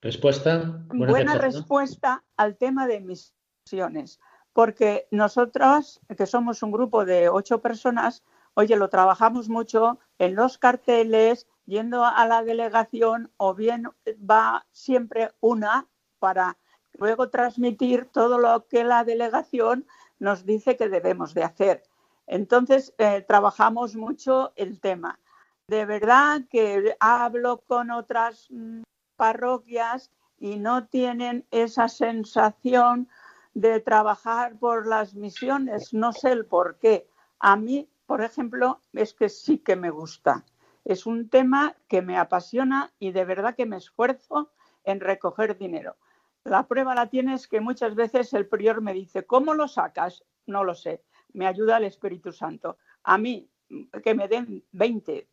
[0.00, 0.84] Respuesta.
[0.94, 4.20] Buena, respuesta al tema de misiones,
[4.52, 8.22] porque nosotros, que somos un grupo de ocho personas,
[8.54, 15.30] oye, lo trabajamos mucho en los carteles, yendo a la delegación o bien va siempre
[15.40, 15.86] una
[16.18, 16.58] para
[16.94, 19.86] luego transmitir todo lo que la delegación
[20.18, 21.82] nos dice que debemos de hacer.
[22.26, 25.18] Entonces, eh, trabajamos mucho el tema.
[25.66, 28.82] De verdad que hablo con otras mm,
[29.16, 33.08] parroquias y no tienen esa sensación
[33.54, 35.92] de trabajar por las misiones.
[35.92, 37.08] No sé el por qué.
[37.38, 40.44] A mí, por ejemplo, es que sí que me gusta.
[40.84, 44.50] Es un tema que me apasiona y de verdad que me esfuerzo
[44.84, 45.96] en recoger dinero.
[46.44, 50.24] La prueba la tienes que muchas veces el prior me dice, ¿cómo lo sacas?
[50.46, 51.02] No lo sé.
[51.32, 52.78] Me ayuda el Espíritu Santo.
[53.02, 53.48] A mí,
[54.02, 55.28] que me den 20,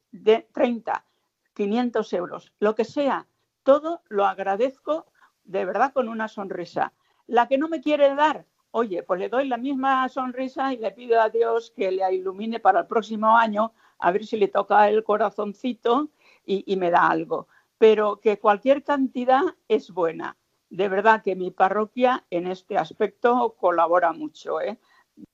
[0.52, 1.06] 30,
[1.54, 3.28] 500 euros, lo que sea,
[3.64, 5.08] todo lo agradezco
[5.44, 6.94] de verdad con una sonrisa.
[7.26, 10.92] La que no me quiere dar, oye, pues le doy la misma sonrisa y le
[10.92, 14.90] pido a Dios que le ilumine para el próximo año a ver si le toca
[14.90, 16.10] el corazoncito
[16.46, 17.48] y, me da algo.
[17.78, 20.38] Pero que cualquier cantidad es buena.
[20.70, 24.62] De verdad que mi parroquia en este aspecto colabora mucho.
[24.62, 24.80] ¿eh?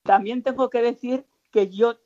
[0.03, 1.99] También tengo que decir que yo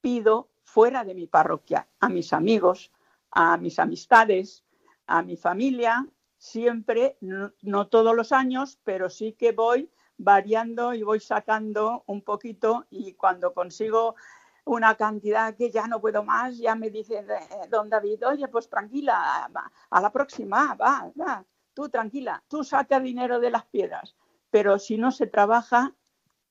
[0.00, 2.92] pido fuera de mi parroquia a mis amigos,
[3.30, 4.64] a mis amistades,
[5.06, 6.06] a mi familia,
[6.38, 12.86] siempre, no, todos los años, pero sí que voy variando y voy sacando un poquito
[12.90, 14.16] y cuando consigo
[14.64, 18.68] una cantidad que ya no puedo más, ya me dice eh, don David, oye, pues
[18.68, 19.50] tranquila,
[19.90, 21.44] a la próxima, va, va,
[21.74, 24.14] tú tranquila, tú saca dinero de las piedras,
[24.50, 25.94] pero si no se trabaja,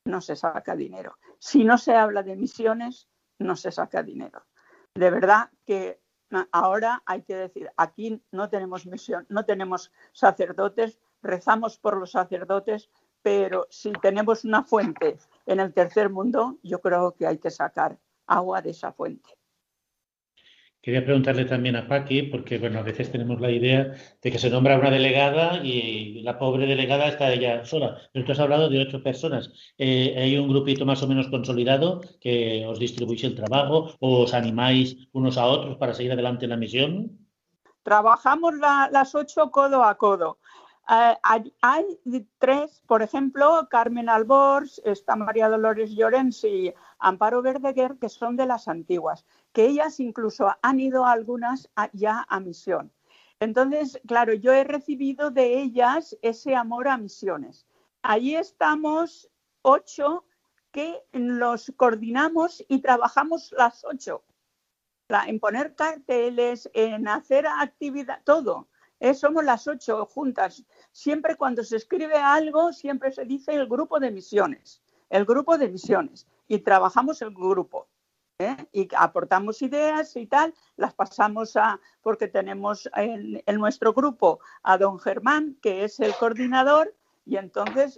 [0.05, 1.17] no se saca dinero.
[1.37, 3.07] Si no se habla de misiones,
[3.39, 4.43] no se saca dinero.
[4.93, 6.01] De verdad que
[6.51, 12.89] ahora hay que decir, aquí no tenemos misión, no tenemos sacerdotes, rezamos por los sacerdotes,
[13.21, 17.97] pero si tenemos una fuente en el tercer mundo, yo creo que hay que sacar
[18.27, 19.29] agua de esa fuente.
[20.81, 24.49] Quería preguntarle también a Paqui, porque bueno, a veces tenemos la idea de que se
[24.49, 27.97] nombra una delegada y la pobre delegada está ella sola.
[28.11, 29.51] Pero tú has hablado de ocho personas.
[29.77, 34.33] Eh, ¿Hay un grupito más o menos consolidado que os distribuís el trabajo o os
[34.33, 37.27] animáis unos a otros para seguir adelante en la misión?
[37.83, 40.39] Trabajamos las ocho codo a codo.
[40.89, 41.17] Eh,
[41.61, 41.99] hay,
[42.39, 48.45] tres, por ejemplo, Carmen Albors, está María Dolores Llorens y Amparo Verdeguer, que son de
[48.45, 52.91] las antiguas, que ellas incluso han ido algunas ya a misión.
[53.39, 57.65] Entonces, claro, yo he recibido de ellas ese amor a misiones.
[58.01, 59.29] Allí estamos
[59.61, 60.25] ocho
[60.71, 64.23] que los coordinamos y trabajamos las ocho.
[65.27, 68.69] En poner carteles, en hacer actividad, todo.
[69.13, 70.63] Somos las ocho juntas.
[70.91, 75.69] Siempre cuando se escribe algo, siempre se dice el grupo de misiones, el grupo de
[75.69, 76.27] misiones.
[76.47, 77.87] Y trabajamos el grupo.
[78.41, 78.57] ¿eh?
[78.71, 84.99] Y aportamos ideas y tal, las pasamos a, porque tenemos en, nuestro grupo a don
[84.99, 87.97] Germán, que es el coordinador, Y entonces,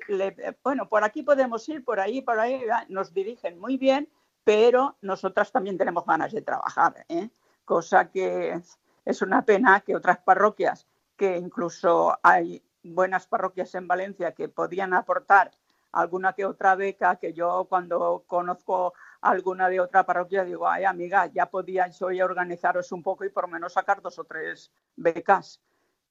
[0.63, 4.09] bueno, por aquí podemos ir, por ahí, por ahí, nos dirigen muy bien,
[4.43, 7.29] pero nosotras también tenemos ganas de trabajar, ¿eh?
[7.63, 8.61] cosa que
[9.05, 10.85] es una pena que otras parroquias,
[11.15, 15.51] que incluso hay buenas parroquias en Valencia que podían aportar
[15.93, 21.27] alguna que otra beca, que yo cuando conozco alguna de otra parroquia digo, ay amiga,
[21.27, 25.61] ya podíais hoy organizaros un poco y por menos sacar dos o tres becas,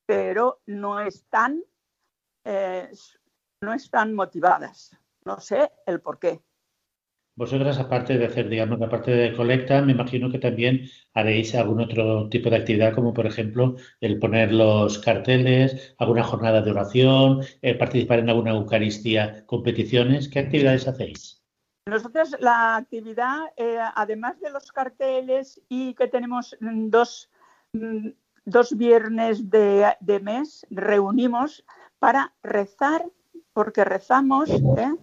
[0.07, 1.62] pero no están,
[2.45, 2.91] eh,
[3.61, 4.97] no están motivadas.
[5.25, 6.43] No sé el por qué.
[7.35, 10.83] Vosotras, aparte de hacer, digamos, la parte de colecta, me imagino que también
[11.14, 16.61] haréis algún otro tipo de actividad, como por ejemplo el poner los carteles, alguna jornada
[16.61, 20.29] de oración, eh, participar en alguna Eucaristía, competiciones.
[20.29, 21.42] ¿Qué actividades hacéis?
[21.87, 27.31] Nosotros la actividad, eh, además de los carteles y que tenemos dos,
[27.73, 28.09] mm,
[28.45, 31.64] dos viernes de, de mes, reunimos
[31.99, 33.07] para rezar,
[33.55, 34.51] porque rezamos.
[34.51, 34.95] ¿eh?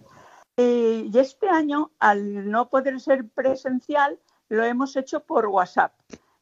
[0.56, 5.92] Y este año, al no poder ser presencial, lo hemos hecho por WhatsApp.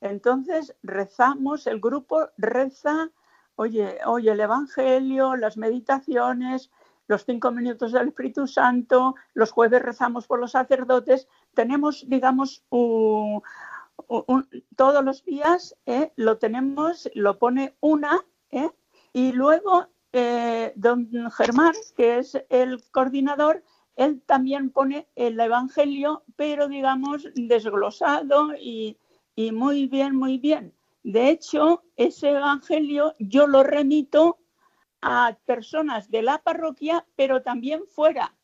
[0.01, 3.11] Entonces, rezamos, el grupo reza,
[3.57, 6.71] oye, oye, el Evangelio, las meditaciones,
[7.09, 11.27] los cinco minutos del Espíritu Santo, los jueves rezamos por los sacerdotes.
[11.55, 12.65] Tenemos, digamos,
[14.77, 16.13] todos los días ¿eh?
[16.17, 18.71] lo tenemos, lo pone una, ¿eh?
[19.13, 23.65] y luego eh, don Germán, que es el coordinador,
[23.99, 28.97] él también pone el Evangelio, pero digamos desglosado y,
[29.53, 30.73] muy bien, muy bien.
[31.03, 34.39] De hecho, ese Evangelio yo lo remito
[35.03, 38.37] a personas de la parroquia, pero también fuera,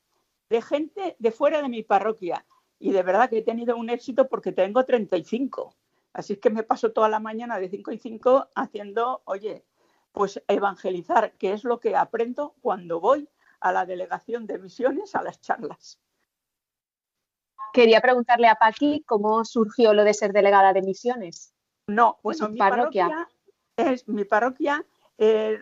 [0.50, 2.44] de gente de fuera de mi parroquia.
[2.80, 5.76] Y de verdad que he tenido un éxito porque tengo 35.
[6.12, 9.64] Así que me paso toda la mañana de 5 y 5 haciendo, oye,
[10.10, 13.28] pues evangelizar, que es lo que aprendo cuando voy
[13.64, 15.98] a la delegación de misiones a las charlas.
[17.72, 21.55] Quería preguntarle a Paqui cómo surgió lo de ser delegada de misiones.
[21.87, 23.27] No, bueno, mi parroquia,
[23.74, 24.85] es mi parroquia.
[25.16, 25.59] Eh,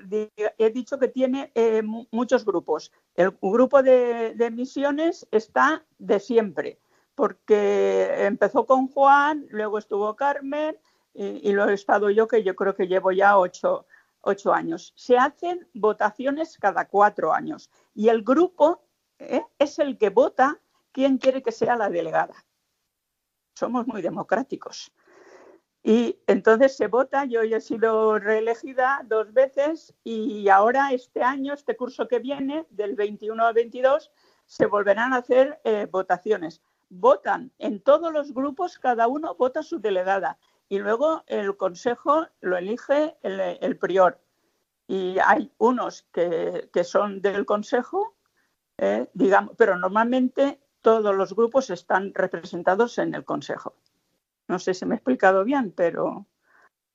[0.58, 2.90] he dicho que tiene eh, muchos grupos.
[3.14, 6.80] El grupo de, misiones está de siempre,
[7.14, 10.76] porque empezó con Juan, luego estuvo Carmen
[11.14, 13.86] y, y, lo he estado yo, que yo creo que llevo ya ocho,
[14.22, 14.92] ocho años.
[14.96, 18.82] Se hacen votaciones cada cuatro años y el grupo
[19.18, 19.44] ¿eh?
[19.58, 20.60] es el que vota
[20.92, 22.44] quién quiere que sea la delegada.
[23.54, 24.92] Somos muy democráticos.
[25.84, 31.52] Y entonces se vota, yo ya he sido reelegida dos veces y ahora este año,
[31.54, 34.12] este curso que viene, del 21 al 22,
[34.46, 36.62] se volverán a hacer eh, votaciones.
[36.88, 40.38] Votan en todos los grupos, cada uno vota su delegada
[40.72, 44.18] y luego el consejo lo elige el, prior.
[44.88, 48.16] Y hay unos que, son del consejo,
[48.78, 53.74] eh, digamos, pero normalmente todos los grupos están representados en el consejo.
[54.48, 56.24] No sé si me he explicado bien, pero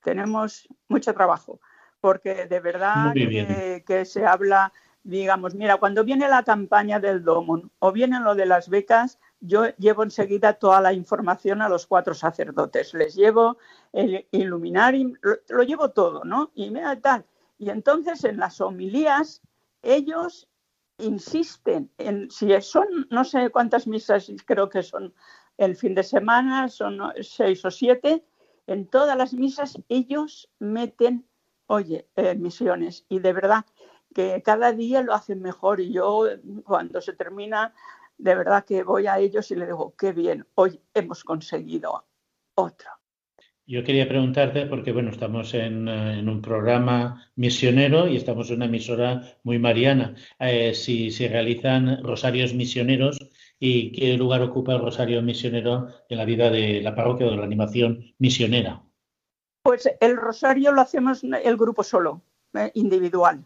[0.01, 1.59] tenemos mucho trabajo,
[2.01, 7.71] porque de verdad que, que, se habla, digamos, mira, cuando viene la campaña del DOMUN
[7.77, 12.13] o viene lo de las becas, yo llevo enseguida toda la información a los cuatro
[12.13, 12.93] sacerdotes.
[12.93, 13.57] Les llevo
[13.93, 15.13] el iluminario,
[15.47, 16.51] lo, llevo todo, ¿no?
[16.55, 17.25] Y tal.
[17.57, 19.41] Y entonces en las homilías
[19.81, 20.47] ellos
[20.97, 25.13] insisten en si son no sé cuántas misas, creo que son
[25.57, 28.23] el fin de semana, son seis o siete,
[28.67, 31.25] en todas las misas ellos meten,
[31.67, 33.05] oye, eh, misiones.
[33.09, 33.65] Y de verdad
[34.13, 35.79] que cada día lo hacen mejor.
[35.79, 36.25] Y yo
[36.65, 37.73] cuando se termina
[38.17, 42.05] de verdad que voy a ellos y les digo, qué bien, hoy hemos conseguido
[42.55, 42.89] otro.
[43.69, 48.65] Yo quería preguntarte, porque bueno, estamos en, eh, un programa misionero y estamos en una
[48.65, 53.19] emisora muy mariana, eh, si se realizan rosarios misioneros
[53.59, 57.35] y qué lugar ocupa el rosario misionero en la vida de la parroquia o de
[57.35, 58.83] la animación misionera.
[59.63, 62.21] Pues el rosario lo hacemos el grupo solo,
[62.53, 63.43] eh, individual.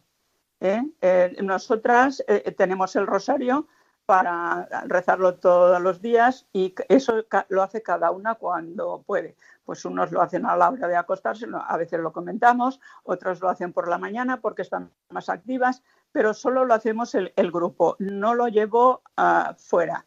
[1.42, 2.24] nosotras
[2.56, 3.68] tenemos el rosario
[4.06, 9.36] para rezarlo todos los días y eso lo hace cada una cuando puede.
[9.64, 13.50] Pues unos lo hacen a la hora de acostarse, a veces lo comentamos, otros lo
[13.50, 18.34] hacen por la mañana porque están más activas, pero solo lo hacemos el, grupo, no
[18.34, 20.06] lo llevo uh, fuera.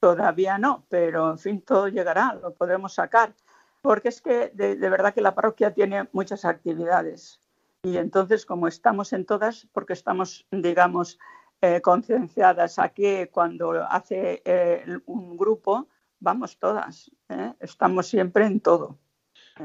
[0.00, 3.34] Todavía no, pero en fin, todo llegará, lo podremos sacar,
[3.80, 7.40] porque es que de verdad que la parroquia tiene muchas actividades.
[7.86, 11.20] Y entonces, como estamos en todas, porque estamos, digamos,
[11.60, 15.88] eh, concienciadas a que cuando hace eh, un grupo
[16.20, 17.54] vamos todas, ¿eh?
[17.60, 18.98] estamos siempre en todo.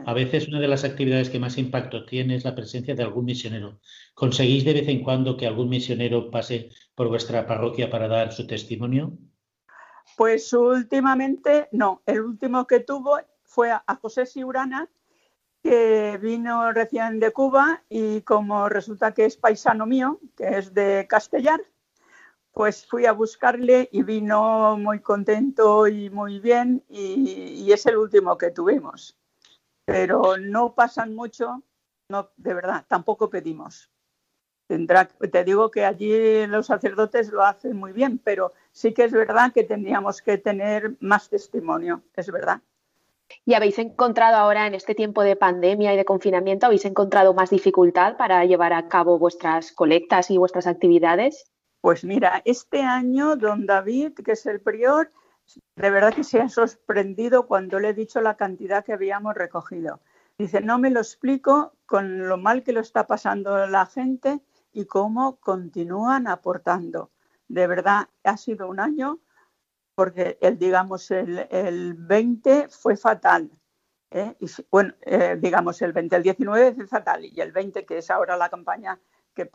[0.06, 3.26] A veces una de las actividades que más impacto tiene es la presencia de algún
[3.26, 3.80] misionero.
[4.14, 8.48] ¿Conseguís de vez en cuando que algún misionero pase por vuestra parroquia para dar su
[8.48, 9.18] testimonio?
[10.16, 12.02] Pues últimamente no.
[12.06, 14.90] El último que tuvo fue a José Siurana,
[15.62, 21.06] que vino recién de Cuba y como resulta que es paisano mío, que es de
[21.10, 21.62] Castellar,
[22.54, 28.38] pues fui a buscarle y vino muy contento y muy bien y, es el último
[28.38, 29.18] que tuvimos.
[29.86, 31.64] Pero no pasan mucho,
[32.10, 33.90] no, de verdad, tampoco pedimos.
[34.68, 39.12] Tendrá, te digo que allí los sacerdotes lo hacen muy bien, pero sí que es
[39.12, 42.62] verdad que tendríamos que tener más testimonio, es verdad.
[43.46, 47.50] ¿Y habéis encontrado ahora en este tiempo de pandemia y de confinamiento, habéis encontrado más
[47.50, 51.51] dificultad para llevar a cabo vuestras colectas y vuestras actividades?
[51.82, 55.12] Pues mira, este año don David, que es el prior,
[55.76, 60.00] de verdad que se ha sorprendido cuando le he dicho la cantidad que habíamos recogido.
[60.38, 64.86] Dice, no me lo explico con lo mal que lo está pasando la gente y
[64.86, 67.12] cómo continúan aportando.
[67.48, 69.20] De verdad, ha sido un año
[69.96, 73.52] porque el, digamos, el, 20 fue fatal.
[74.12, 74.36] ¿eh?
[74.40, 78.10] Y, bueno, eh, digamos, el 20, el 19 fue fatal y el 20, que es
[78.12, 79.00] ahora la campaña
[79.34, 79.50] que,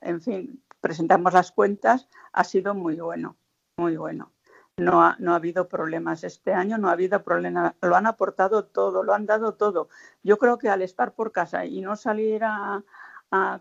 [0.00, 3.36] en fin, presentamos las cuentas, ha sido muy bueno,
[3.76, 4.32] muy bueno.
[4.76, 8.64] No ha, no ha habido problemas este año, no ha habido problemas, lo han aportado
[8.64, 9.88] todo, lo han dado todo.
[10.22, 12.82] Yo creo que al estar por casa y no salir a,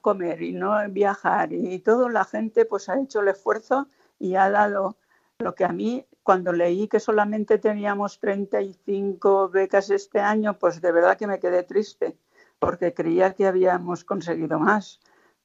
[0.01, 3.85] comer y no viajar y todo, la gente pues ha hecho el esfuerzo
[4.17, 4.97] y ha dado
[5.37, 10.91] lo que a mí cuando leí que solamente teníamos 35 becas este año, pues de
[10.91, 12.17] verdad que me quedé triste
[12.59, 14.99] porque creía que habíamos conseguido más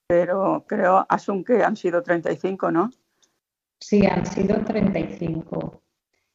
[0.06, 2.90] pero creo, Asun, que han sido 35, ¿no?
[3.80, 5.82] Sí, han sido 35.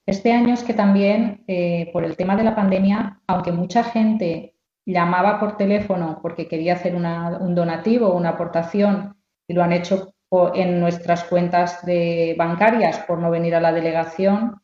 [0.06, 4.56] Este año es que también, eh, por el tema de la pandemia, aunque mucha gente
[4.86, 9.16] llamaba por teléfono porque quería hacer un donativo una aportación
[9.48, 10.16] y lo han hecho
[10.56, 14.62] en nuestras cuentas de bancarias por no venir a la delegación,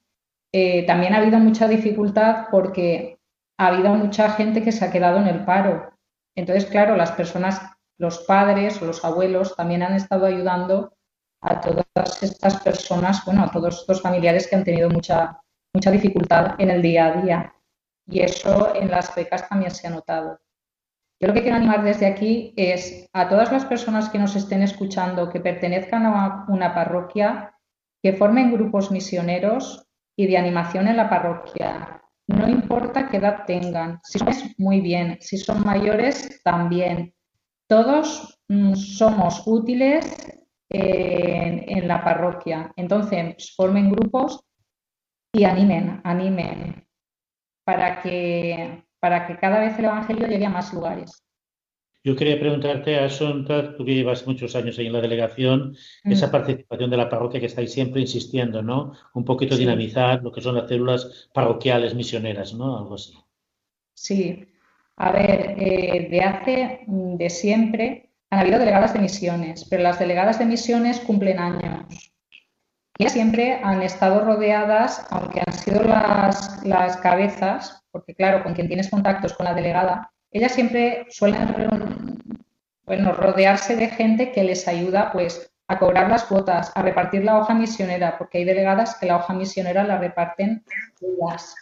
[0.51, 3.19] eh, también ha habido mucha dificultad porque
[3.57, 5.91] ha habido mucha gente que se ha quedado en el paro.
[6.35, 7.61] Entonces, claro, las personas
[7.97, 10.93] los padres o los abuelos también han estado ayudando
[11.41, 15.39] a todas estas personas, bueno, a todos estos familiares que han tenido mucha,
[15.73, 17.55] mucha dificultad en el día a día.
[18.07, 20.39] Y eso en las becas también se ha notado.
[21.19, 24.61] Yo lo que quiero animar desde aquí es a todas las personas que nos estén
[24.61, 27.55] escuchando, que pertenezcan a una parroquia,
[28.03, 29.87] que formen grupos misioneros
[30.17, 32.01] y de animación en la parroquia.
[32.27, 37.14] No importa qué edad tengan, si son muy bien, si son mayores también,
[37.67, 40.05] todos mm, somos útiles
[40.69, 42.71] en, la parroquia.
[42.75, 44.41] Entonces, formen grupos
[45.33, 46.87] y animen, animen
[47.63, 51.23] para que, para que cada vez el Evangelio llegue a más lugares.
[52.03, 56.11] Yo quería preguntarte, Asunta, tú que llevas muchos años ahí en la delegación, mm.
[56.11, 58.93] esa participación de la parroquia que estáis siempre insistiendo, ¿no?
[59.15, 62.77] Un poquito dinamizar lo que son las células parroquiales misioneras, ¿no?
[62.77, 63.17] Algo así.
[63.95, 64.45] Sí,
[64.97, 69.99] a ver, eh, de hace, mm, de siempre, han habido delegadas de misiones, pero las
[69.99, 72.11] delegadas de misiones cumplen años.
[72.97, 78.67] Y siempre han estado rodeadas, aunque han sido las, las cabezas, porque claro, con quien
[78.67, 82.19] tienes contactos con la delegada, ellas siempre suelen
[82.85, 87.39] bueno, rodearse de gente que les ayuda pues a cobrar las cuotas, a repartir la
[87.39, 90.63] hoja misionera, porque hay delegadas que la hoja misionera la reparten
[91.01, 91.55] ellas.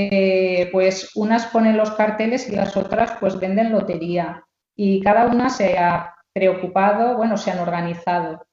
[0.00, 4.44] Eh, pues unas ponen los carteles y las otras pues venden lotería
[4.76, 8.46] y cada una se ha preocupado, bueno, se han organizado.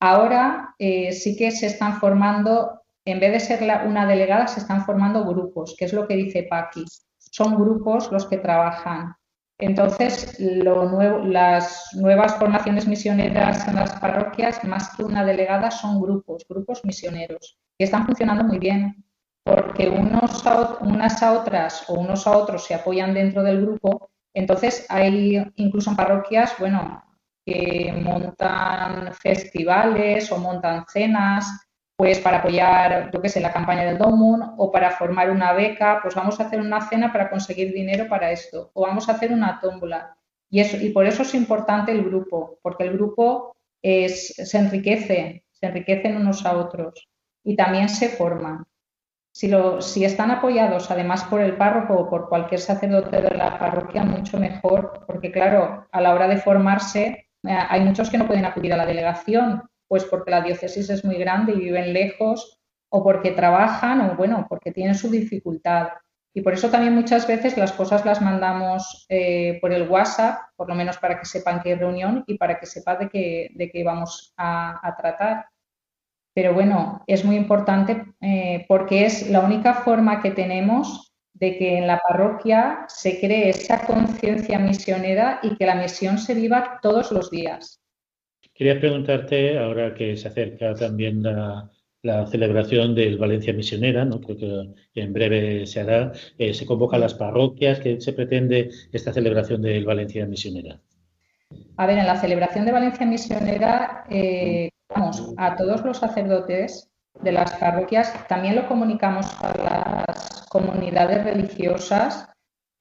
[0.00, 4.84] Ahora eh, sí que se están formando, en vez de ser una delegada, se están
[4.84, 6.84] formando grupos, que es lo que dice Paqui.
[7.16, 9.14] Son grupos los que trabajan.
[9.58, 16.84] Entonces, las nuevas formaciones misioneras en las parroquias, más que una delegada, son grupos, grupos
[16.84, 19.02] misioneros, que están funcionando muy bien
[19.44, 20.44] porque unos
[20.80, 25.90] unas a otras o unos a otros se apoyan dentro del grupo, entonces hay incluso
[25.90, 27.02] en parroquias, bueno,
[27.44, 31.66] que montan festivales o montan cenas,
[31.96, 36.00] pues para apoyar, yo qué sé, la campaña del Domun o para formar una beca,
[36.02, 39.32] pues vamos a hacer una cena para conseguir dinero para esto o vamos a hacer
[39.32, 40.16] una tómbola.
[40.50, 45.44] Y, eso, y por eso es importante el grupo, porque el grupo es, se enriquece,
[45.50, 47.08] se enriquecen unos a otros
[47.44, 48.64] y también se forman.
[49.32, 54.38] Si, están apoyados además por el párroco o por cualquier sacerdote de la parroquia, mucho
[54.38, 58.74] mejor, porque claro, a la hora de formarse eh, hay muchos que no pueden acudir
[58.74, 62.60] a la delegación, pues porque la diócesis es muy grande y viven lejos
[62.90, 65.88] o porque trabajan o bueno, porque tienen su dificultad.
[66.34, 70.68] Y por eso también muchas veces las cosas las mandamos eh, por el WhatsApp, por
[70.68, 74.32] lo menos para que sepan que hay reunión y para que sepan de qué, vamos
[74.36, 75.46] a, tratar.
[76.34, 81.78] Pero bueno, es muy importante eh, porque es la única forma que tenemos de que
[81.78, 87.10] en la parroquia se cree esa conciencia misionera y que la misión se viva todos
[87.10, 87.82] los días.
[88.54, 91.70] Quería preguntarte, ahora que se acerca también la,
[92.02, 94.20] la celebración del Valencia Misionera, ¿no?
[94.20, 98.70] creo que en breve se hará, eh, se convoca a las parroquias, ¿qué se pretende
[98.92, 100.80] esta celebración del Valencia Misionera?
[101.76, 106.90] A ver, en la celebración de Valencia Misionera, eh, vamos, a todos los sacerdotes
[107.20, 112.28] de las parroquias, también lo comunicamos a las comunidades religiosas,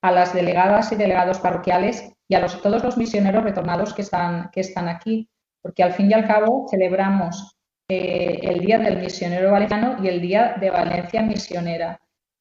[0.01, 4.87] a las delegadas y delegados parroquiales y a los, todos los misioneros retornados que están,
[4.87, 5.29] aquí,
[5.61, 7.55] porque al fin y al cabo celebramos
[7.89, 11.99] eh, el Día del Misionero Valenciano y el Día de Valencia Misionera.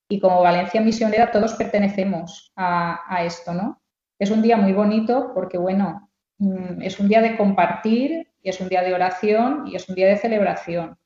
[0.08, 3.80] Y como Valencia Misionera todos pertenecemos a, esto, ¿no?
[4.18, 6.09] Es un día muy bonito porque, bueno,
[6.80, 10.09] es un día de compartir y es un día de oración y es un día
[10.09, 10.99] de celebración.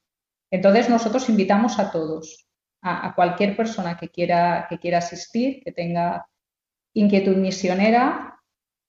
[0.51, 2.47] Entonces nosotros invitamos a todos,
[2.80, 6.28] a, cualquier persona que quiera, que quiera asistir, que tenga
[6.93, 8.41] inquietud misionera,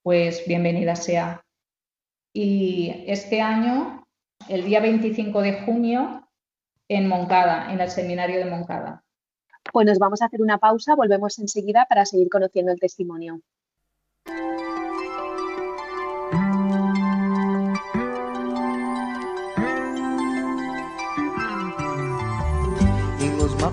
[0.04, 1.44] pues bienvenida sea.
[2.32, 4.06] Y este año
[4.48, 6.30] el día 25 de junio
[6.88, 9.04] en Moncada, en el seminario de Moncada.
[9.74, 13.42] Pues nos vamos a hacer una pausa, volvemos enseguida para seguir conociendo el testimonio.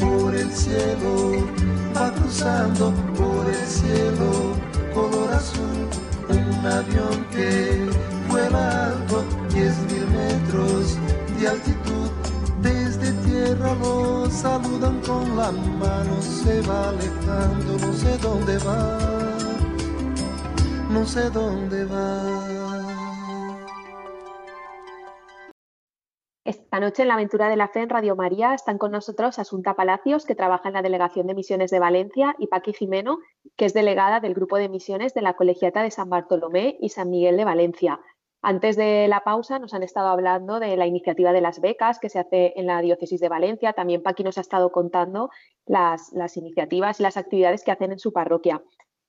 [0.00, 1.46] Por el cielo
[1.96, 4.54] va cruzando, por el cielo,
[4.94, 5.88] color azul,
[6.28, 7.88] un avión que
[8.28, 10.98] vuela alto diez mil metros
[11.38, 12.10] de altitud.
[12.62, 18.98] Desde tierra lo saludan con la mano, se va alejando, no sé dónde va,
[20.90, 22.35] no sé dónde va.
[26.76, 29.72] Esta noche en la Aventura de la Fe en Radio María están con nosotros Asunta
[29.72, 33.16] Palacios, que trabaja en la Delegación de Misiones de Valencia, y Paqui Jimeno,
[33.56, 37.08] que es delegada del Grupo de Misiones de la Colegiata de San Bartolomé y San
[37.08, 37.98] Miguel de Valencia.
[38.42, 42.10] Antes de la pausa nos han estado hablando de la iniciativa de las becas que
[42.10, 43.72] se hace en la diócesis de Valencia.
[43.72, 45.30] También Paqui nos ha estado contando
[45.64, 48.62] las, iniciativas y las actividades que hacen en su parroquia.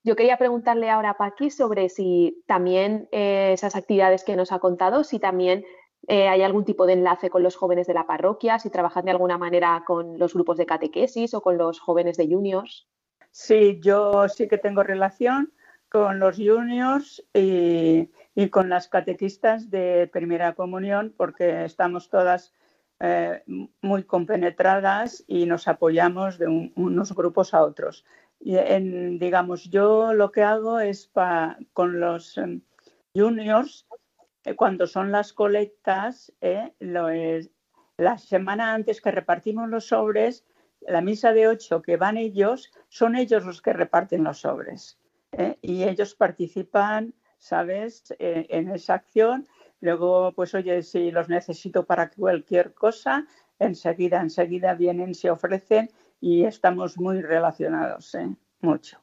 [0.06, 4.60] Yo quería preguntarle ahora a Paqui sobre si también eh, esas actividades que nos ha
[4.60, 5.66] contado, si también
[6.08, 9.12] eh, hay algún tipo de enlace con los jóvenes de la parroquia, si trabajan de
[9.12, 12.88] alguna manera con los grupos de catequesis o con los jóvenes de juniors.
[13.32, 15.54] Sí, yo sí que tengo relación
[15.90, 18.10] con los juniors y
[18.50, 22.54] con las catequistas de primera comunión, porque estamos todas
[23.00, 23.44] eh,
[23.82, 28.06] muy compenetradas y nos apoyamos de unos grupos a otros.
[28.40, 28.56] Y
[29.20, 31.12] digamos, yo lo que hago es
[31.74, 32.62] con los em,
[33.16, 33.86] juniors,
[34.56, 40.46] cuando son las colectas, eh, la semana antes que repartimos los sobres,
[40.82, 45.00] la misa de ocho que van ellos, son ellos los que reparten los sobres.
[45.62, 48.14] y ellos participan ¿sabes?
[48.20, 49.48] Eh, en esa acción.
[49.80, 53.26] Luego, pues oye, si los necesito para cualquier cosa,
[53.60, 55.90] enseguida, enseguida vienen, se ofrecen
[56.20, 58.30] y estamos muy relacionados, ¿eh?
[58.62, 59.00] mucho.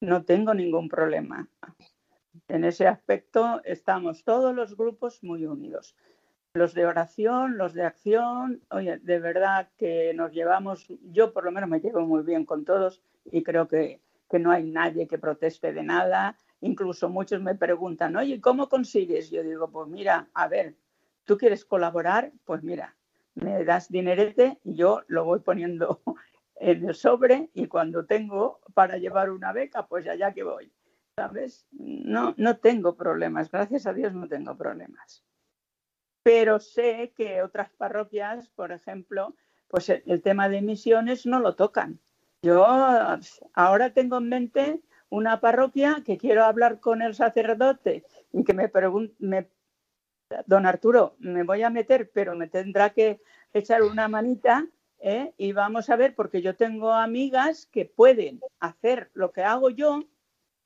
[0.00, 1.48] No tengo ningún problema.
[2.50, 5.94] En ese aspecto estamos todos los grupos muy unidos.
[6.54, 11.52] Los de oración, los de acción, oye, de verdad que nos llevamos, yo por lo
[11.52, 15.16] menos me llevo muy bien con todos y creo que, que no hay nadie que
[15.16, 19.30] proteste de nada Incluso muchos me preguntan, oye, ¿cómo consigues?
[19.30, 20.74] Yo digo, pues mira, a ver,
[21.24, 22.32] ¿tú quieres colaborar?
[22.44, 22.96] Pues mira,
[23.34, 26.02] me das dinerete y yo lo voy poniendo
[26.56, 30.70] en el sobre y cuando tengo para llevar una beca, pues allá que voy.
[31.20, 31.66] ¿Sabes?
[31.72, 35.22] No, no tengo problemas, gracias a Dios no tengo problemas.
[36.22, 39.36] Pero sé que otras parroquias, por ejemplo,
[39.68, 42.00] pues el, tema de misiones no lo tocan.
[42.40, 42.64] Yo
[43.52, 48.70] ahora tengo en mente una parroquia que quiero hablar con el sacerdote y que me
[48.70, 49.50] pregunte,
[50.46, 53.20] don Arturo, me voy a meter, pero me tendrá que
[53.52, 54.66] echar una manita
[55.00, 55.34] ¿eh?
[55.36, 60.06] y vamos a ver, porque yo tengo amigas que pueden hacer lo que hago yo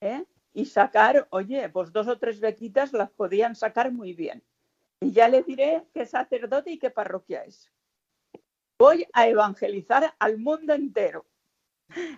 [0.04, 0.24] ¿eh?
[0.54, 4.42] Y sacar, oye, pues dos o tres bequitas las podían sacar muy bien.
[5.00, 7.70] Y ya le diré qué sacerdote y qué parroquia es.
[8.78, 11.26] Voy a evangelizar al mundo entero.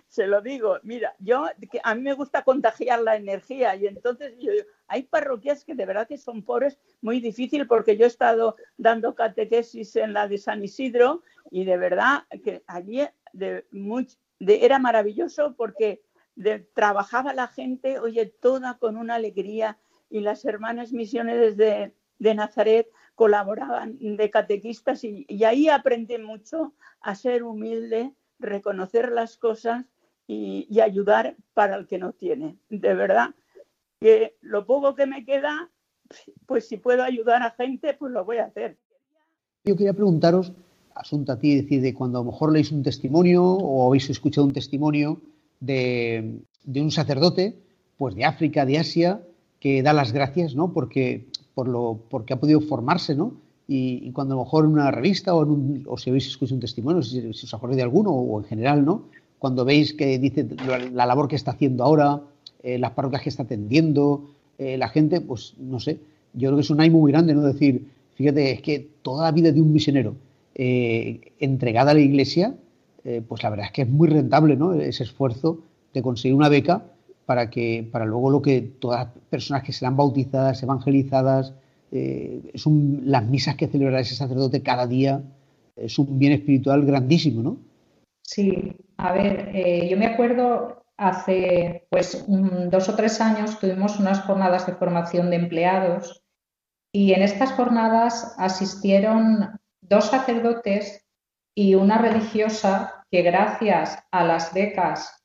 [0.07, 1.45] Se lo digo, mira, yo
[1.83, 4.33] a mí me gusta contagiar la energía y entonces
[4.87, 9.13] hay parroquias que de verdad que son pobres, muy difícil porque yo he estado dando
[9.15, 13.01] catequesis en la de San Isidro y de verdad que allí
[14.39, 16.01] era maravilloso porque
[16.73, 19.77] trabajaba la gente, oye, toda con una alegría
[20.09, 27.43] y las hermanas misiones de, Nazaret colaboraban de catequistas y, ahí aprendí mucho a ser
[27.43, 29.85] humilde reconocer las cosas
[30.27, 32.57] y, ayudar para el que no tiene.
[32.69, 33.33] De verdad,
[33.99, 35.69] que lo poco que me queda,
[36.45, 38.77] pues si puedo ayudar a gente, pues lo voy a hacer.
[39.65, 40.53] Yo quería preguntaros,
[40.93, 44.45] asunto a ti, decir, de cuando a lo mejor leéis un testimonio o habéis escuchado
[44.45, 45.19] un testimonio
[45.59, 46.41] de,
[46.75, 47.55] un sacerdote,
[47.97, 49.21] pues de África, de Asia,
[49.59, 50.73] que da las gracias, ¿no?
[50.73, 53.33] Porque, por lo, porque ha podido formarse, ¿no?
[53.67, 57.19] Y, cuando a lo mejor en una revista o, si habéis escuchado un testimonio, si,
[57.19, 59.05] os acordáis de alguno o en general, ¿no?
[59.39, 60.47] Cuando veis que dice
[60.93, 62.21] la, labor que está haciendo ahora,
[62.63, 65.99] eh, las parroquias que está atendiendo, eh, la gente, pues no sé,
[66.33, 67.41] yo creo que es un ánimo muy grande, ¿no?
[67.41, 70.15] Decir, fíjate, es que toda la vida de un misionero
[70.55, 72.55] eh, entregada a la iglesia,
[73.27, 74.73] pues la verdad es que es muy rentable, ¿no?
[74.73, 75.59] Ese esfuerzo
[75.93, 76.83] de conseguir una beca
[77.25, 81.53] para que, para luego lo que todas las personas que serán bautizadas, evangelizadas,
[81.91, 82.51] eh,
[83.03, 85.21] las misas que celebra ese sacerdote cada día
[85.75, 87.57] es un bien espiritual grandísimo, ¿no?
[88.23, 94.21] Sí, a ver, eh, yo me acuerdo hace pues dos o tres años tuvimos unas
[94.21, 96.23] jornadas de formación de empleados
[96.91, 101.05] y en estas jornadas asistieron dos sacerdotes
[101.55, 105.17] y una religiosa que gracias a las becas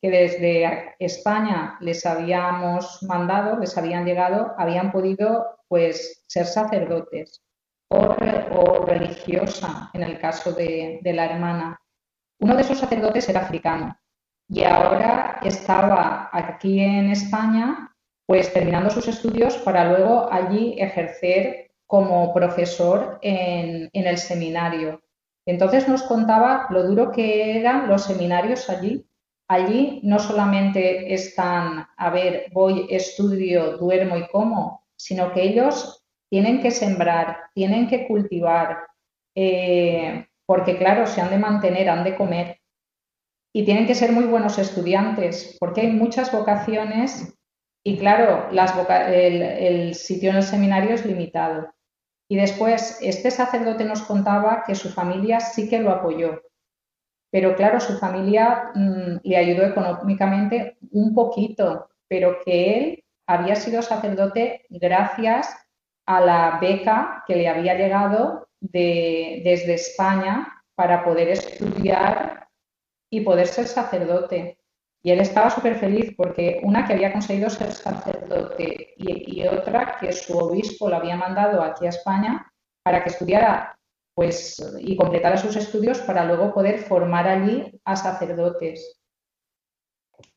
[0.00, 7.40] que desde España les habíamos mandado, les habían llegado, habían podido pues ser sacerdotes
[7.88, 11.80] o, religiosa en el caso de, la hermana.
[12.40, 13.96] Uno de esos sacerdotes era africano
[14.48, 17.94] y ahora estaba aquí en España
[18.26, 25.00] pues terminando sus estudios para luego allí ejercer como profesor en, en, el seminario.
[25.46, 29.06] Entonces nos contaba lo duro que eran los seminarios allí.
[29.48, 36.62] Allí no solamente están, a ver, voy, estudio, duermo y como, sino que ellos tienen
[36.62, 38.78] que sembrar, tienen que cultivar,
[39.34, 42.62] eh, porque claro, se han de mantener, han de comer
[43.52, 47.36] y tienen que ser muy buenos estudiantes, porque hay muchas vocaciones
[47.84, 51.72] y claro, el, sitio en el seminario es limitado.
[52.32, 56.40] Y después, este sacerdote nos contaba que su familia sí que lo apoyó,
[57.30, 63.82] pero claro, su familia mm, le ayudó económicamente un poquito, pero que él había sido
[63.82, 65.54] sacerdote gracias
[66.06, 72.48] a la beca que le había llegado desde España para poder estudiar
[73.10, 74.56] y poder ser sacerdote.
[75.02, 80.12] Y él estaba súper feliz porque una que había conseguido ser sacerdote y, otra que
[80.12, 82.52] su obispo lo había mandado aquí a España
[82.84, 83.76] para que estudiara
[84.14, 89.00] pues, y completara sus estudios para luego poder formar allí a sacerdotes.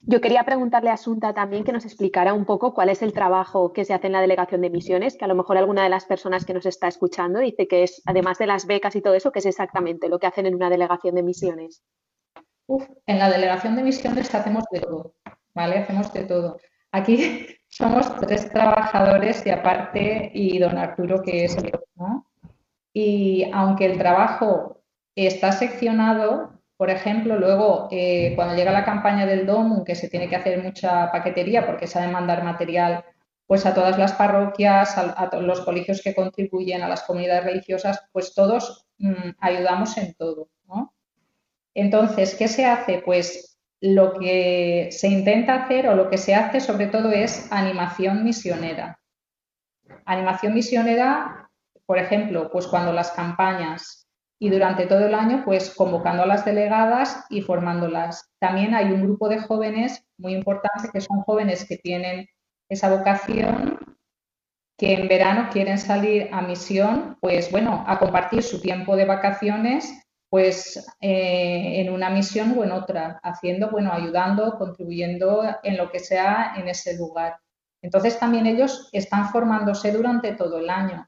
[0.08, 3.74] Yo quería preguntarle a Asunta también que nos explicara un poco cuál es el trabajo
[3.74, 6.06] que se hace en la delegación de misiones, que a lo mejor alguna de las
[6.06, 9.32] personas que nos está escuchando dice que es, además de las becas y todo eso,
[9.32, 11.84] que es exactamente lo que hacen en una delegación de misiones.
[13.06, 15.16] En la delegación de misiones hacemos de todo,
[15.54, 15.80] ¿vale?
[15.80, 16.58] Hacemos de todo.
[16.92, 22.28] Aquí somos tres trabajadores y aparte, y don Arturo que es el ¿no?
[22.94, 24.82] Y aunque el trabajo
[25.16, 30.30] está seccionado, por ejemplo, luego, eh, cuando llega la campaña del DOMU, que se tiene
[30.30, 33.04] que hacer mucha paquetería porque se ha de mandar material
[33.48, 38.02] pues a todas las parroquias, a, todos los colegios que contribuyen a las comunidades religiosas,
[38.12, 40.50] pues todos mm, ayudamos en todo.
[41.76, 43.04] Entonces, ¿qué se hace?
[43.06, 48.24] Pues lo que se intenta hacer o lo que se hace sobre todo es animación
[48.24, 49.00] misionera.
[50.06, 51.52] Animación misionera,
[51.86, 54.08] por ejemplo, pues cuando las campañas
[54.40, 58.32] y durante todo el año pues convocando a las delegadas y formándolas.
[58.40, 62.28] También hay un grupo de jóvenes muy importante que son jóvenes que tienen
[62.70, 63.80] esa vocación
[64.78, 70.05] que en verano quieren salir a misión, pues bueno, a compartir su tiempo de vacaciones
[70.36, 76.00] pues eh, en una misión o en otra, haciendo, bueno, ayudando, contribuyendo en lo que
[76.00, 77.38] sea en ese lugar.
[77.82, 81.08] Entonces también ellos están formándose durante todo el año.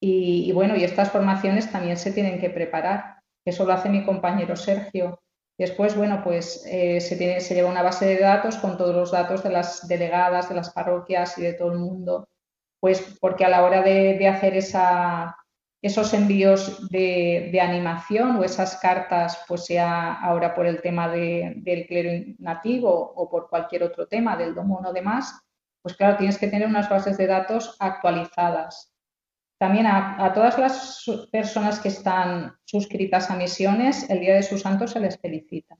[0.00, 3.20] Y, bueno, y estas formaciones también se tienen que preparar.
[3.44, 5.22] Eso lo hace mi compañero Sergio.
[5.56, 9.12] Después, bueno, pues eh, se, tiene, se lleva una base de datos con todos los
[9.12, 12.28] datos de las delegadas, de las parroquias y de todo el mundo.
[12.80, 15.36] Pues porque a la hora de, hacer esa,
[15.82, 22.24] esos envíos de, animación o esas cartas, pues sea ahora por el tema del clero
[22.38, 25.42] nativo o por cualquier otro tema, del domo o demás,
[25.82, 28.94] pues claro, tienes que tener unas bases de datos actualizadas.
[29.58, 34.92] También a, todas las personas que están suscritas a misiones, el Día de sus Santos
[34.92, 35.76] se les felicita.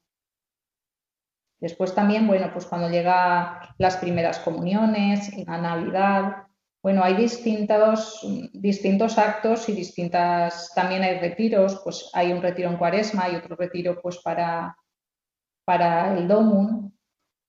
[1.61, 6.46] Después también, bueno, pues cuando llega las primeras comuniones, la Navidad,
[6.83, 12.76] bueno, hay distintos, distintos actos y distintas, también hay retiros, pues hay un retiro en
[12.76, 14.76] Cuaresma y otro retiro pues para,
[15.64, 16.91] para el Domum.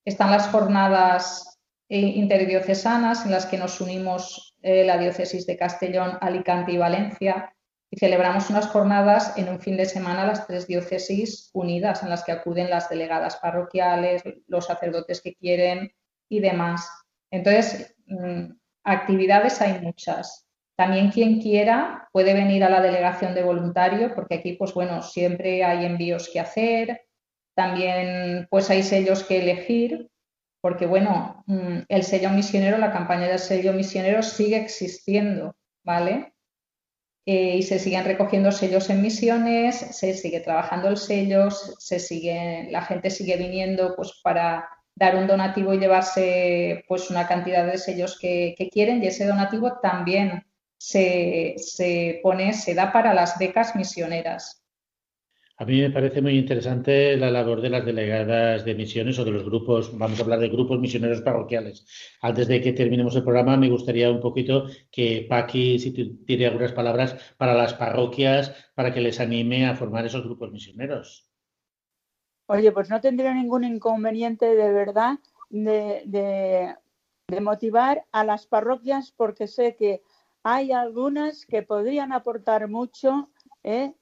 [0.06, 1.60] Están las jornadas
[1.90, 7.56] eh, interdiocesanas en las que nos unimos eh, la diócesis de Castellón, Alicante y Valencia
[7.90, 12.24] y celebramos unas jornadas en un fin de semana las tres diócesis unidas en las
[12.24, 15.92] que acuden las delegadas parroquiales, los sacerdotes que quieren
[16.30, 16.88] y demás.
[17.32, 18.52] Entonces, mm,
[18.84, 20.48] actividades hay muchas.
[20.76, 25.64] También quien quiera puede venir a la delegación de voluntario porque aquí, pues bueno, siempre
[25.64, 27.02] hay envíos que hacer,
[27.56, 30.10] también pues hay sellos que elegir
[30.64, 36.34] porque bueno, mm, el sello misionero, la campaña del sello misionero sigue existiendo, ¿vale?
[37.26, 42.70] Eh, y se siguen recogiendo sellos en misiones, se sigue trabajando el sello, se sigue,
[42.72, 47.78] la gente sigue viniendo pues para dar un donativo y llevarse pues una cantidad de
[47.78, 50.46] sellos que, quieren y ese donativo también
[50.78, 54.64] se, se, pone, se da para las becas misioneras.
[55.58, 59.32] A mí me parece muy interesante la labor de las delegadas de misiones o de
[59.32, 61.86] los grupos, vamos a hablar de grupos misioneros parroquiales.
[62.22, 65.91] Antes de que terminemos el programa, me gustaría un poquito que Paqui, si
[66.26, 71.33] tiene algunas palabras para las parroquias, para que les anime a formar esos grupos misioneros.
[72.48, 75.20] Oye, pues no tendría ningún inconveniente de verdad
[75.50, 76.76] de,
[77.41, 80.04] motivar a las parroquias porque sé que
[80.44, 83.30] hay algunas que podrían aportar mucho
[83.64, 83.94] ¿eh?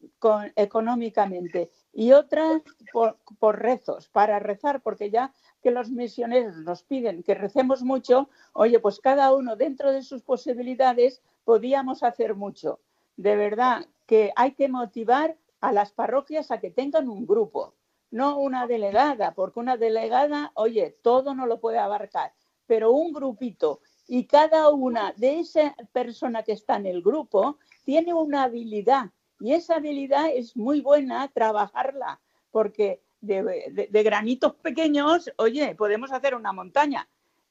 [0.56, 7.36] económicamente y otras por, rezos, para rezar, porque ya que los misioneros nos piden que
[7.36, 12.80] recemos mucho, oye, pues cada uno dentro de sus posibilidades podíamos hacer mucho.
[13.18, 17.76] De verdad que hay que motivar a las parroquias a que tengan un grupo,
[18.12, 22.34] no una delegada, porque una delegada, oye, todo no lo puede abarcar,
[22.68, 28.14] pero un grupito y cada una de esa persona que está en el grupo tiene
[28.14, 29.09] una habilidad
[29.39, 32.20] y esa habilidad es muy buena trabajarla,
[32.51, 37.07] porque de, granitos pequeños, oye, podemos hacer una montaña.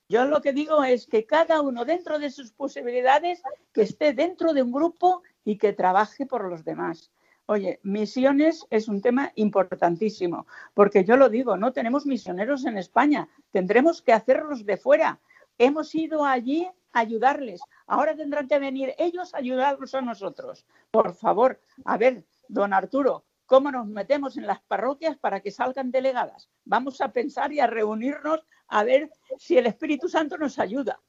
[0.08, 3.42] Yo lo que digo es que cada uno dentro de sus posibilidades,
[3.72, 7.11] que esté dentro de un grupo y que trabaje por los demás.
[7.51, 13.28] Oye, misiones es un tema importantísimo, porque yo lo digo, no tenemos misioneros en España,
[13.51, 15.18] tendremos que hacerlos de fuera.
[15.59, 20.64] Hemos ido allí a ayudarles, Ahora tendrán que venir ellos a ayudarnos a nosotros.
[20.92, 25.90] Por favor, a ver, don Arturo, ¿cómo nos metemos en las parroquias para que salgan
[25.90, 26.48] delegadas?
[26.64, 31.01] Vamos a pensar y a reunirnos a ver si el Espíritu Santo nos ayuda.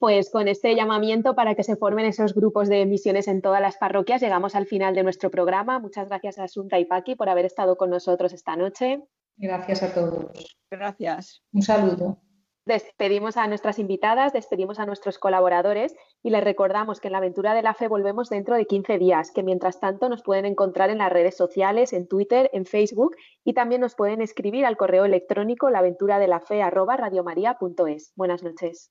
[0.00, 3.76] Pues con este llamamiento para que se formen esos grupos de misiones en todas las
[3.76, 5.78] parroquias, llegamos al final de nuestro programa.
[5.78, 9.02] Muchas gracias a Asunta y Paqui por haber estado con nosotros esta noche.
[9.36, 10.56] Gracias a todos.
[10.70, 11.42] Gracias.
[11.52, 12.16] Un saludo.
[12.64, 17.52] Despedimos a nuestras invitadas, despedimos a nuestros colaboradores y les recordamos que en la aventura
[17.52, 20.96] de la fe volvemos dentro de 15 días, que mientras tanto nos pueden encontrar en
[20.96, 25.68] las redes sociales, en Twitter, en Facebook y también nos pueden escribir al correo electrónico
[25.68, 28.14] laventuradelafe@radiomaria.es.
[28.16, 28.90] Buenas noches.